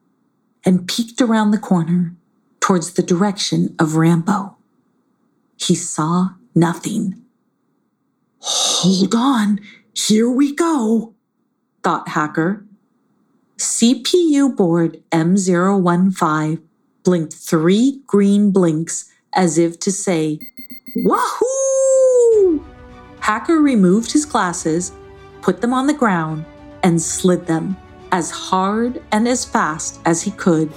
and 0.66 0.86
peeked 0.86 1.22
around 1.22 1.52
the 1.52 1.58
corner 1.58 2.14
towards 2.60 2.92
the 2.92 3.02
direction 3.02 3.74
of 3.78 3.96
Rambo. 3.96 4.58
He 5.56 5.74
saw 5.74 6.34
nothing. 6.54 7.19
Hold 8.40 9.14
on, 9.14 9.60
here 9.92 10.30
we 10.30 10.54
go, 10.54 11.14
thought 11.82 12.08
Hacker. 12.08 12.64
CPU 13.58 14.56
board 14.56 15.02
M015 15.12 16.62
blinked 17.04 17.34
three 17.34 18.00
green 18.06 18.50
blinks 18.50 19.12
as 19.34 19.58
if 19.58 19.78
to 19.80 19.92
say, 19.92 20.40
Wahoo! 20.96 22.64
Hacker 23.20 23.60
removed 23.60 24.12
his 24.12 24.24
glasses, 24.24 24.92
put 25.42 25.60
them 25.60 25.74
on 25.74 25.86
the 25.86 25.92
ground, 25.92 26.46
and 26.82 27.00
slid 27.00 27.46
them 27.46 27.76
as 28.12 28.30
hard 28.30 29.02
and 29.12 29.28
as 29.28 29.44
fast 29.44 30.00
as 30.04 30.22
he 30.22 30.30
could 30.32 30.72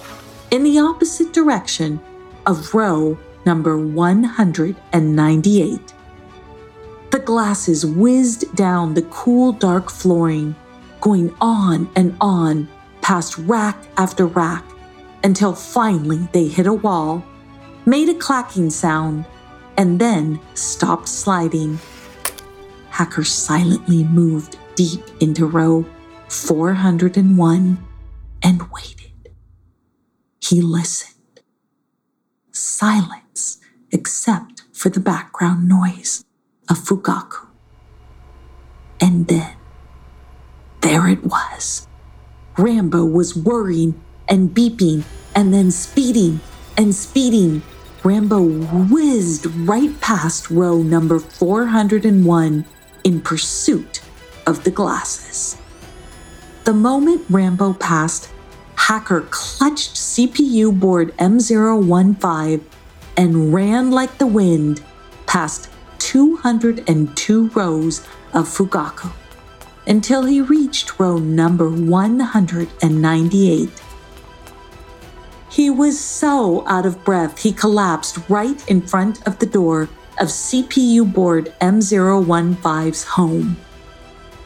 in 0.51 0.64
the 0.64 0.80
opposite 0.80 1.34
direction 1.34 1.99
of 2.45 2.74
row 2.74 3.18
number 3.45 3.78
198. 3.78 5.92
The 7.14 7.20
glasses 7.20 7.86
whizzed 7.86 8.55
down 8.55 8.95
the 8.95 9.03
cool, 9.03 9.51
dark 9.51 9.91
flooring, 9.91 10.55
going 10.99 11.32
on 11.39 11.88
and 11.95 12.18
on 12.20 12.68
past 13.03 13.38
rack 13.38 13.78
after 13.97 14.26
rack 14.26 14.66
until 15.24 15.53
finally 15.53 16.28
they 16.32 16.47
hit 16.47 16.66
a 16.66 16.74
wall, 16.74 17.24
made 17.86 18.09
a 18.09 18.16
clacking 18.16 18.72
sound, 18.72 19.28
and 19.78 20.01
then 20.01 20.39
stopped 20.55 21.07
sliding. 21.07 21.78
Hacker 22.89 23.24
silently 23.24 24.03
moved 24.05 24.57
deep 24.74 25.03
into 25.20 25.45
row 25.45 25.86
401 26.30 27.78
and 28.41 28.72
waited. 28.72 29.30
He 30.39 30.61
listened. 30.61 31.41
Silence, 32.51 33.59
except 33.91 34.64
for 34.74 34.89
the 34.89 34.99
background 34.99 35.70
noise 35.70 36.26
of 36.70 36.78
Fugaku. 36.78 37.47
And 39.01 39.28
then, 39.28 39.55
there 40.82 41.07
it 41.07 41.24
was. 41.24 41.88
Rambo 42.57 43.03
was 43.05 43.36
whirring 43.36 44.01
and 44.30 44.51
beeping 44.51 45.03
and 45.36 45.53
then 45.53 45.72
speeding 45.72 46.39
and 46.78 46.93
speeding. 46.93 47.61
Rambo 48.03 48.41
whizzed 48.91 49.45
right 49.45 49.99
past 50.01 50.49
row 50.49 50.82
number 50.82 51.20
401 51.20 52.66
in 53.03 53.22
pursuit 53.22 54.01
of 54.45 54.64
the 54.64 54.72
glasses. 54.72 55.57
The 56.66 56.74
moment 56.74 57.26
Rambo 57.30 57.74
passed, 57.74 58.30
Hacker 58.76 59.22
clutched 59.30 59.95
CPU 59.95 60.78
board 60.78 61.16
M015 61.18 62.61
and 63.18 63.53
ran 63.53 63.91
like 63.91 64.18
the 64.18 64.28
wind 64.28 64.84
past 65.26 65.70
202 66.14 67.49
rows 67.55 68.01
of 68.36 68.47
Fugaku 68.47 69.11
until 69.88 70.26
he 70.26 70.41
reached 70.41 70.99
row 70.99 71.18
number 71.18 71.68
198. 71.68 73.70
He 75.49 75.72
was 75.72 75.99
so 75.99 76.64
out 76.68 76.86
of 76.86 77.03
breath, 77.03 77.41
he 77.41 77.51
collapsed 77.51 78.20
right 78.30 78.70
in 78.70 78.82
front 78.82 79.26
of 79.26 79.39
the 79.39 79.47
door 79.47 79.89
of 80.20 80.28
CPU 80.28 81.11
board 81.11 81.51
M015's 81.59 83.03
home. 83.03 83.57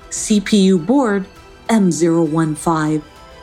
CPU 0.10 0.86
board 0.86 1.26
M015 1.68 3.02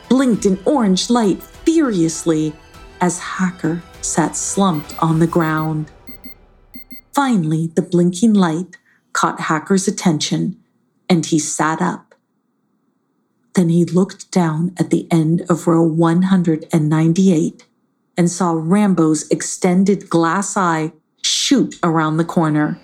blinked 0.09 0.47
an 0.47 0.57
orange 0.65 1.11
light 1.11 1.43
furiously 1.43 2.53
as 3.01 3.19
Hacker 3.19 3.83
sat 4.01 4.35
slumped 4.35 4.95
on 4.97 5.19
the 5.19 5.27
ground. 5.27 5.91
Finally, 7.15 7.71
the 7.75 7.81
blinking 7.81 8.33
light 8.33 8.77
caught 9.13 9.39
Hacker's 9.39 9.87
attention 9.87 10.57
and 11.07 11.25
he 11.25 11.39
sat 11.39 11.81
up. 11.81 12.13
Then 13.53 13.69
he 13.69 13.85
looked 13.85 14.29
down 14.31 14.73
at 14.77 14.89
the 14.89 15.07
end 15.09 15.43
of 15.49 15.65
row 15.65 15.81
198 15.81 17.65
and 18.17 18.29
saw 18.29 18.51
Rambo's 18.51 19.29
extended 19.29 20.09
glass 20.09 20.57
eye 20.57 20.91
shoot 21.23 21.79
around 21.81 22.17
the 22.17 22.25
corner. 22.25 22.77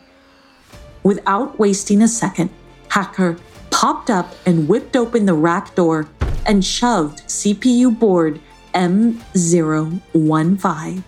Without 1.03 1.59
wasting 1.59 2.01
a 2.01 2.07
second, 2.07 2.51
Hacker 2.88 3.36
popped 3.69 4.09
up 4.09 4.34
and 4.45 4.69
whipped 4.69 4.95
open 4.95 5.25
the 5.25 5.34
rack 5.34 5.75
door 5.75 6.07
and 6.45 6.63
shoved 6.63 7.19
CPU 7.27 7.99
board 7.99 8.39
M015 8.73 11.03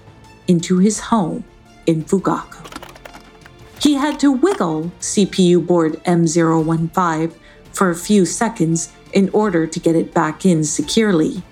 into 0.50 0.80
his 0.80 1.00
home 1.00 1.46
in 1.86 2.04
Fugaku. 2.04 2.73
He 3.84 3.96
had 3.96 4.18
to 4.22 4.32
wiggle 4.32 4.94
CPU 5.02 5.68
board 5.68 6.02
M015 6.06 7.34
for 7.74 7.90
a 7.90 7.96
few 7.96 8.26
seconds 8.26 8.94
in 9.12 9.30
order 9.34 9.68
to 9.68 9.78
get 9.78 9.94
it 9.94 10.14
back 10.14 10.46
in 10.46 10.64
securely, 10.64 11.44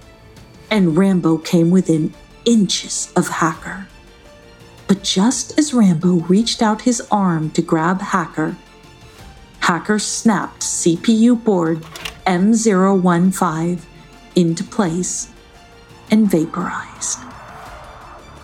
and 0.70 0.96
Rambo 0.96 1.40
came 1.40 1.72
within 1.72 2.14
inches 2.46 3.12
of 3.18 3.28
Hacker. 3.28 3.86
But 4.88 5.04
just 5.04 5.60
as 5.60 5.74
Rambo 5.74 6.22
reached 6.30 6.62
out 6.62 6.84
his 6.84 7.02
arm 7.12 7.50
to 7.50 7.62
grab 7.62 8.00
Hacker, 8.00 8.56
Hacker 9.60 10.00
snapped 10.00 10.62
CPU 10.62 11.36
board 11.36 11.82
M015 12.26 13.82
into 14.36 14.64
place 14.64 15.30
and 16.10 16.32
vaporized. 16.32 17.20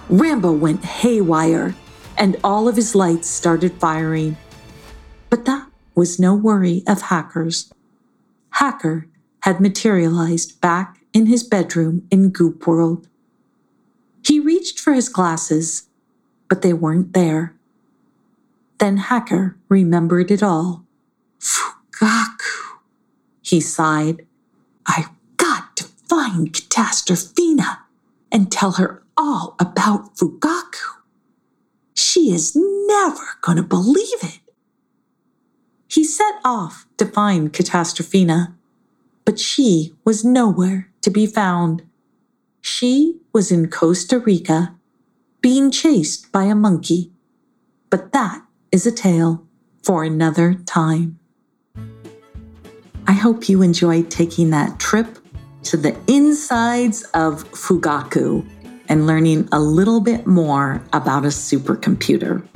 Rambo 0.10 0.52
went 0.52 0.84
haywire 0.84 1.74
and 2.18 2.36
all 2.43 2.68
of 2.68 2.76
his 2.76 2.95
lights 2.95 3.28
started 3.28 3.74
firing. 3.74 4.38
But 5.30 5.45
that 5.45 5.68
was 5.95 6.20
no 6.20 6.34
worry 6.34 6.84
of 6.88 7.03
Hacker's. 7.03 7.72
Hacker 8.51 9.07
had 9.41 9.61
materialized 9.61 10.59
back 10.61 10.99
in 11.13 11.28
his 11.28 11.43
bedroom 11.43 12.07
in 12.11 12.30
Goop 12.30 12.68
World. 12.68 13.07
He 14.26 14.39
reached 14.39 14.80
for 14.80 14.93
his 14.93 15.09
glasses, 15.09 15.88
but 16.49 16.61
they 16.61 16.74
weren't 16.74 17.13
there. 17.13 17.55
Then 18.80 18.97
Hacker 18.97 19.57
remembered 19.70 20.32
it 20.32 20.43
all. 20.43 20.84
Fugaku, 21.39 22.80
he 23.41 23.61
sighed. 23.61 24.26
I've 24.86 25.09
got 25.38 25.76
to 25.78 25.84
find 25.86 26.51
Catastrophina 26.51 27.80
and 28.32 28.51
tell 28.51 28.74
her 28.74 29.03
all 29.15 29.55
about 29.59 30.15
Fugaku. 30.15 30.97
She 32.18 32.32
is 32.32 32.53
never 32.55 33.38
going 33.43 33.57
to 33.57 33.63
believe 33.63 34.24
it. 34.24 34.39
He 35.88 36.03
set 36.03 36.34
off 36.43 36.88
to 36.97 37.05
find 37.05 37.53
Catastrophina, 37.53 38.55
but 39.24 39.38
she 39.38 39.93
was 40.03 40.26
nowhere 40.26 40.89
to 41.01 41.11
be 41.11 41.28
found. 41.28 41.84
She 42.59 43.20
was 43.34 43.51
in 43.51 43.70
Costa 43.70 44.18
Rica, 44.18 44.76
being 45.41 45.70
chased 45.70 46.32
by 46.32 46.45
a 46.45 46.55
monkey. 46.55 47.11
But 47.91 48.13
that 48.13 48.43
is 48.72 48.88
a 48.88 48.91
tale 48.91 49.45
for 49.84 50.03
another 50.03 50.55
time. 50.65 51.20
I 53.05 53.13
hope 53.13 53.47
you 53.47 53.61
enjoyed 53.61 54.09
taking 54.09 54.49
that 54.49 54.80
trip 54.80 55.20
to 55.65 55.78
the 55.78 55.95
insides 56.07 57.03
of 57.13 57.43
Fugaku 57.51 58.43
and 58.90 59.08
learning 59.08 59.48
a 59.52 59.60
little 59.60 60.00
bit 60.00 60.28
more 60.28 60.82
about 60.94 61.26
a 61.26 61.30
supercomputer. 61.30 62.48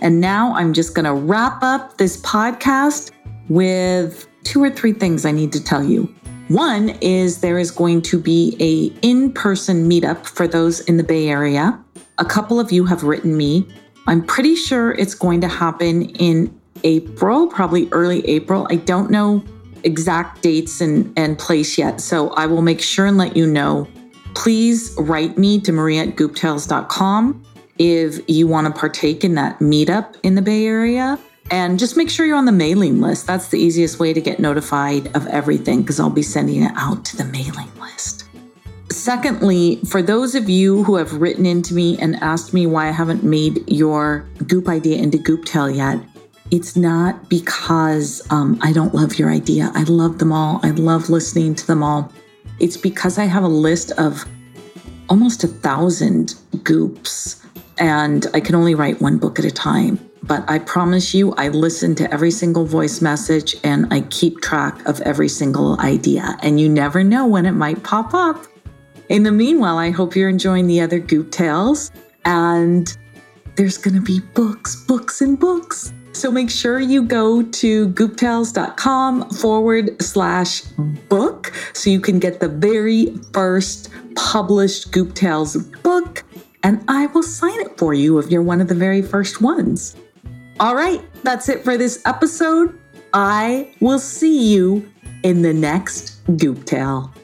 And 0.00 0.20
now 0.20 0.54
I'm 0.54 0.72
just 0.72 0.94
going 0.94 1.04
to 1.04 1.14
wrap 1.14 1.62
up 1.62 1.98
this 1.98 2.20
podcast 2.22 3.10
with 3.48 4.28
two 4.44 4.62
or 4.62 4.70
three 4.70 4.92
things 4.92 5.24
I 5.24 5.32
need 5.32 5.52
to 5.52 5.62
tell 5.62 5.82
you. 5.82 6.14
One 6.48 6.90
is 7.00 7.40
there 7.40 7.58
is 7.58 7.70
going 7.70 8.02
to 8.02 8.18
be 8.18 8.56
a 8.58 9.06
in-person 9.06 9.88
meetup 9.88 10.24
for 10.24 10.48
those 10.48 10.80
in 10.80 10.96
the 10.96 11.04
Bay 11.04 11.28
Area. 11.28 11.78
A 12.18 12.24
couple 12.24 12.58
of 12.58 12.72
you 12.72 12.84
have 12.86 13.02
written 13.02 13.36
me. 13.36 13.68
I'm 14.06 14.24
pretty 14.24 14.56
sure 14.56 14.92
it's 14.92 15.14
going 15.14 15.42
to 15.42 15.48
happen 15.48 16.08
in 16.10 16.58
April, 16.84 17.48
probably 17.48 17.88
early 17.92 18.26
April. 18.26 18.66
I 18.70 18.76
don't 18.76 19.10
know 19.10 19.44
exact 19.84 20.42
dates 20.42 20.80
and, 20.80 21.12
and 21.18 21.38
place 21.38 21.76
yet, 21.76 22.00
so 22.00 22.30
I 22.30 22.46
will 22.46 22.62
make 22.62 22.80
sure 22.80 23.06
and 23.06 23.18
let 23.18 23.36
you 23.36 23.46
know. 23.46 23.86
Please 24.34 24.94
write 24.98 25.36
me 25.38 25.60
to 25.60 25.72
maria 25.72 26.02
at 26.02 26.16
gooptales.com 26.16 27.44
if 27.78 28.20
you 28.28 28.46
want 28.46 28.72
to 28.72 28.78
partake 28.78 29.24
in 29.24 29.34
that 29.34 29.58
meetup 29.60 30.16
in 30.22 30.34
the 30.34 30.42
Bay 30.42 30.66
Area. 30.66 31.18
And 31.50 31.78
just 31.78 31.96
make 31.96 32.10
sure 32.10 32.26
you're 32.26 32.36
on 32.36 32.44
the 32.44 32.52
mailing 32.52 33.00
list. 33.00 33.26
That's 33.26 33.48
the 33.48 33.58
easiest 33.58 33.98
way 33.98 34.12
to 34.12 34.20
get 34.20 34.38
notified 34.38 35.14
of 35.16 35.26
everything 35.28 35.80
because 35.80 35.98
I'll 35.98 36.10
be 36.10 36.22
sending 36.22 36.62
it 36.62 36.72
out 36.76 37.04
to 37.06 37.16
the 37.16 37.24
mailing 37.24 37.70
list. 37.80 38.24
Secondly, 38.90 39.80
for 39.88 40.02
those 40.02 40.34
of 40.34 40.48
you 40.48 40.84
who 40.84 40.96
have 40.96 41.12
written 41.14 41.46
into 41.46 41.72
me 41.74 41.98
and 41.98 42.16
asked 42.16 42.52
me 42.52 42.66
why 42.66 42.88
I 42.88 42.90
haven't 42.90 43.22
made 43.22 43.64
your 43.66 44.26
goop 44.46 44.68
idea 44.68 44.98
into 44.98 45.18
Goop 45.18 45.44
Tale 45.44 45.70
yet, 45.70 45.98
it's 46.50 46.76
not 46.76 47.28
because 47.28 48.26
um, 48.30 48.58
I 48.62 48.72
don't 48.72 48.94
love 48.94 49.18
your 49.18 49.30
idea. 49.30 49.70
I 49.74 49.84
love 49.84 50.18
them 50.18 50.32
all. 50.32 50.60
I 50.62 50.70
love 50.70 51.10
listening 51.10 51.54
to 51.56 51.66
them 51.66 51.82
all. 51.82 52.12
It's 52.60 52.76
because 52.76 53.18
I 53.18 53.24
have 53.24 53.44
a 53.44 53.48
list 53.48 53.92
of 53.92 54.24
almost 55.08 55.44
a 55.44 55.48
thousand 55.48 56.34
goops 56.64 57.42
and 57.78 58.26
I 58.34 58.40
can 58.40 58.54
only 58.54 58.74
write 58.74 59.00
one 59.00 59.18
book 59.18 59.38
at 59.38 59.44
a 59.44 59.50
time. 59.50 59.98
But 60.24 60.44
I 60.48 60.58
promise 60.58 61.14
you, 61.14 61.32
I 61.34 61.48
listen 61.48 61.94
to 61.96 62.12
every 62.12 62.30
single 62.30 62.64
voice 62.64 63.00
message 63.00 63.54
and 63.64 63.92
I 63.92 64.02
keep 64.02 64.40
track 64.40 64.84
of 64.86 65.00
every 65.02 65.28
single 65.28 65.80
idea. 65.80 66.36
And 66.42 66.60
you 66.60 66.68
never 66.68 67.04
know 67.04 67.26
when 67.26 67.46
it 67.46 67.52
might 67.52 67.82
pop 67.82 68.12
up. 68.12 68.44
In 69.08 69.22
the 69.22 69.32
meanwhile, 69.32 69.78
I 69.78 69.90
hope 69.90 70.16
you're 70.16 70.28
enjoying 70.28 70.66
the 70.66 70.80
other 70.80 70.98
Goop 70.98 71.30
Tales. 71.30 71.90
And 72.24 72.94
there's 73.54 73.78
going 73.78 73.94
to 73.94 74.02
be 74.02 74.20
books, 74.34 74.76
books, 74.84 75.20
and 75.20 75.38
books. 75.38 75.92
So 76.18 76.32
make 76.32 76.50
sure 76.50 76.80
you 76.80 77.04
go 77.04 77.44
to 77.44 77.88
gooptales.com 77.90 79.30
forward 79.30 80.02
slash 80.02 80.62
book 81.08 81.52
so 81.74 81.90
you 81.90 82.00
can 82.00 82.18
get 82.18 82.40
the 82.40 82.48
very 82.48 83.16
first 83.32 83.90
published 84.16 84.90
Goop 84.90 85.14
Tales 85.14 85.56
book. 85.84 86.24
And 86.64 86.82
I 86.88 87.06
will 87.06 87.22
sign 87.22 87.60
it 87.60 87.78
for 87.78 87.94
you 87.94 88.18
if 88.18 88.32
you're 88.32 88.42
one 88.42 88.60
of 88.60 88.66
the 88.66 88.74
very 88.74 89.00
first 89.00 89.40
ones. 89.40 89.94
All 90.58 90.74
right, 90.74 91.00
that's 91.22 91.48
it 91.48 91.62
for 91.62 91.78
this 91.78 92.02
episode. 92.04 92.76
I 93.14 93.72
will 93.78 94.00
see 94.00 94.52
you 94.52 94.90
in 95.22 95.42
the 95.42 95.54
next 95.54 96.18
Goop 96.36 96.64
Tale. 96.64 97.14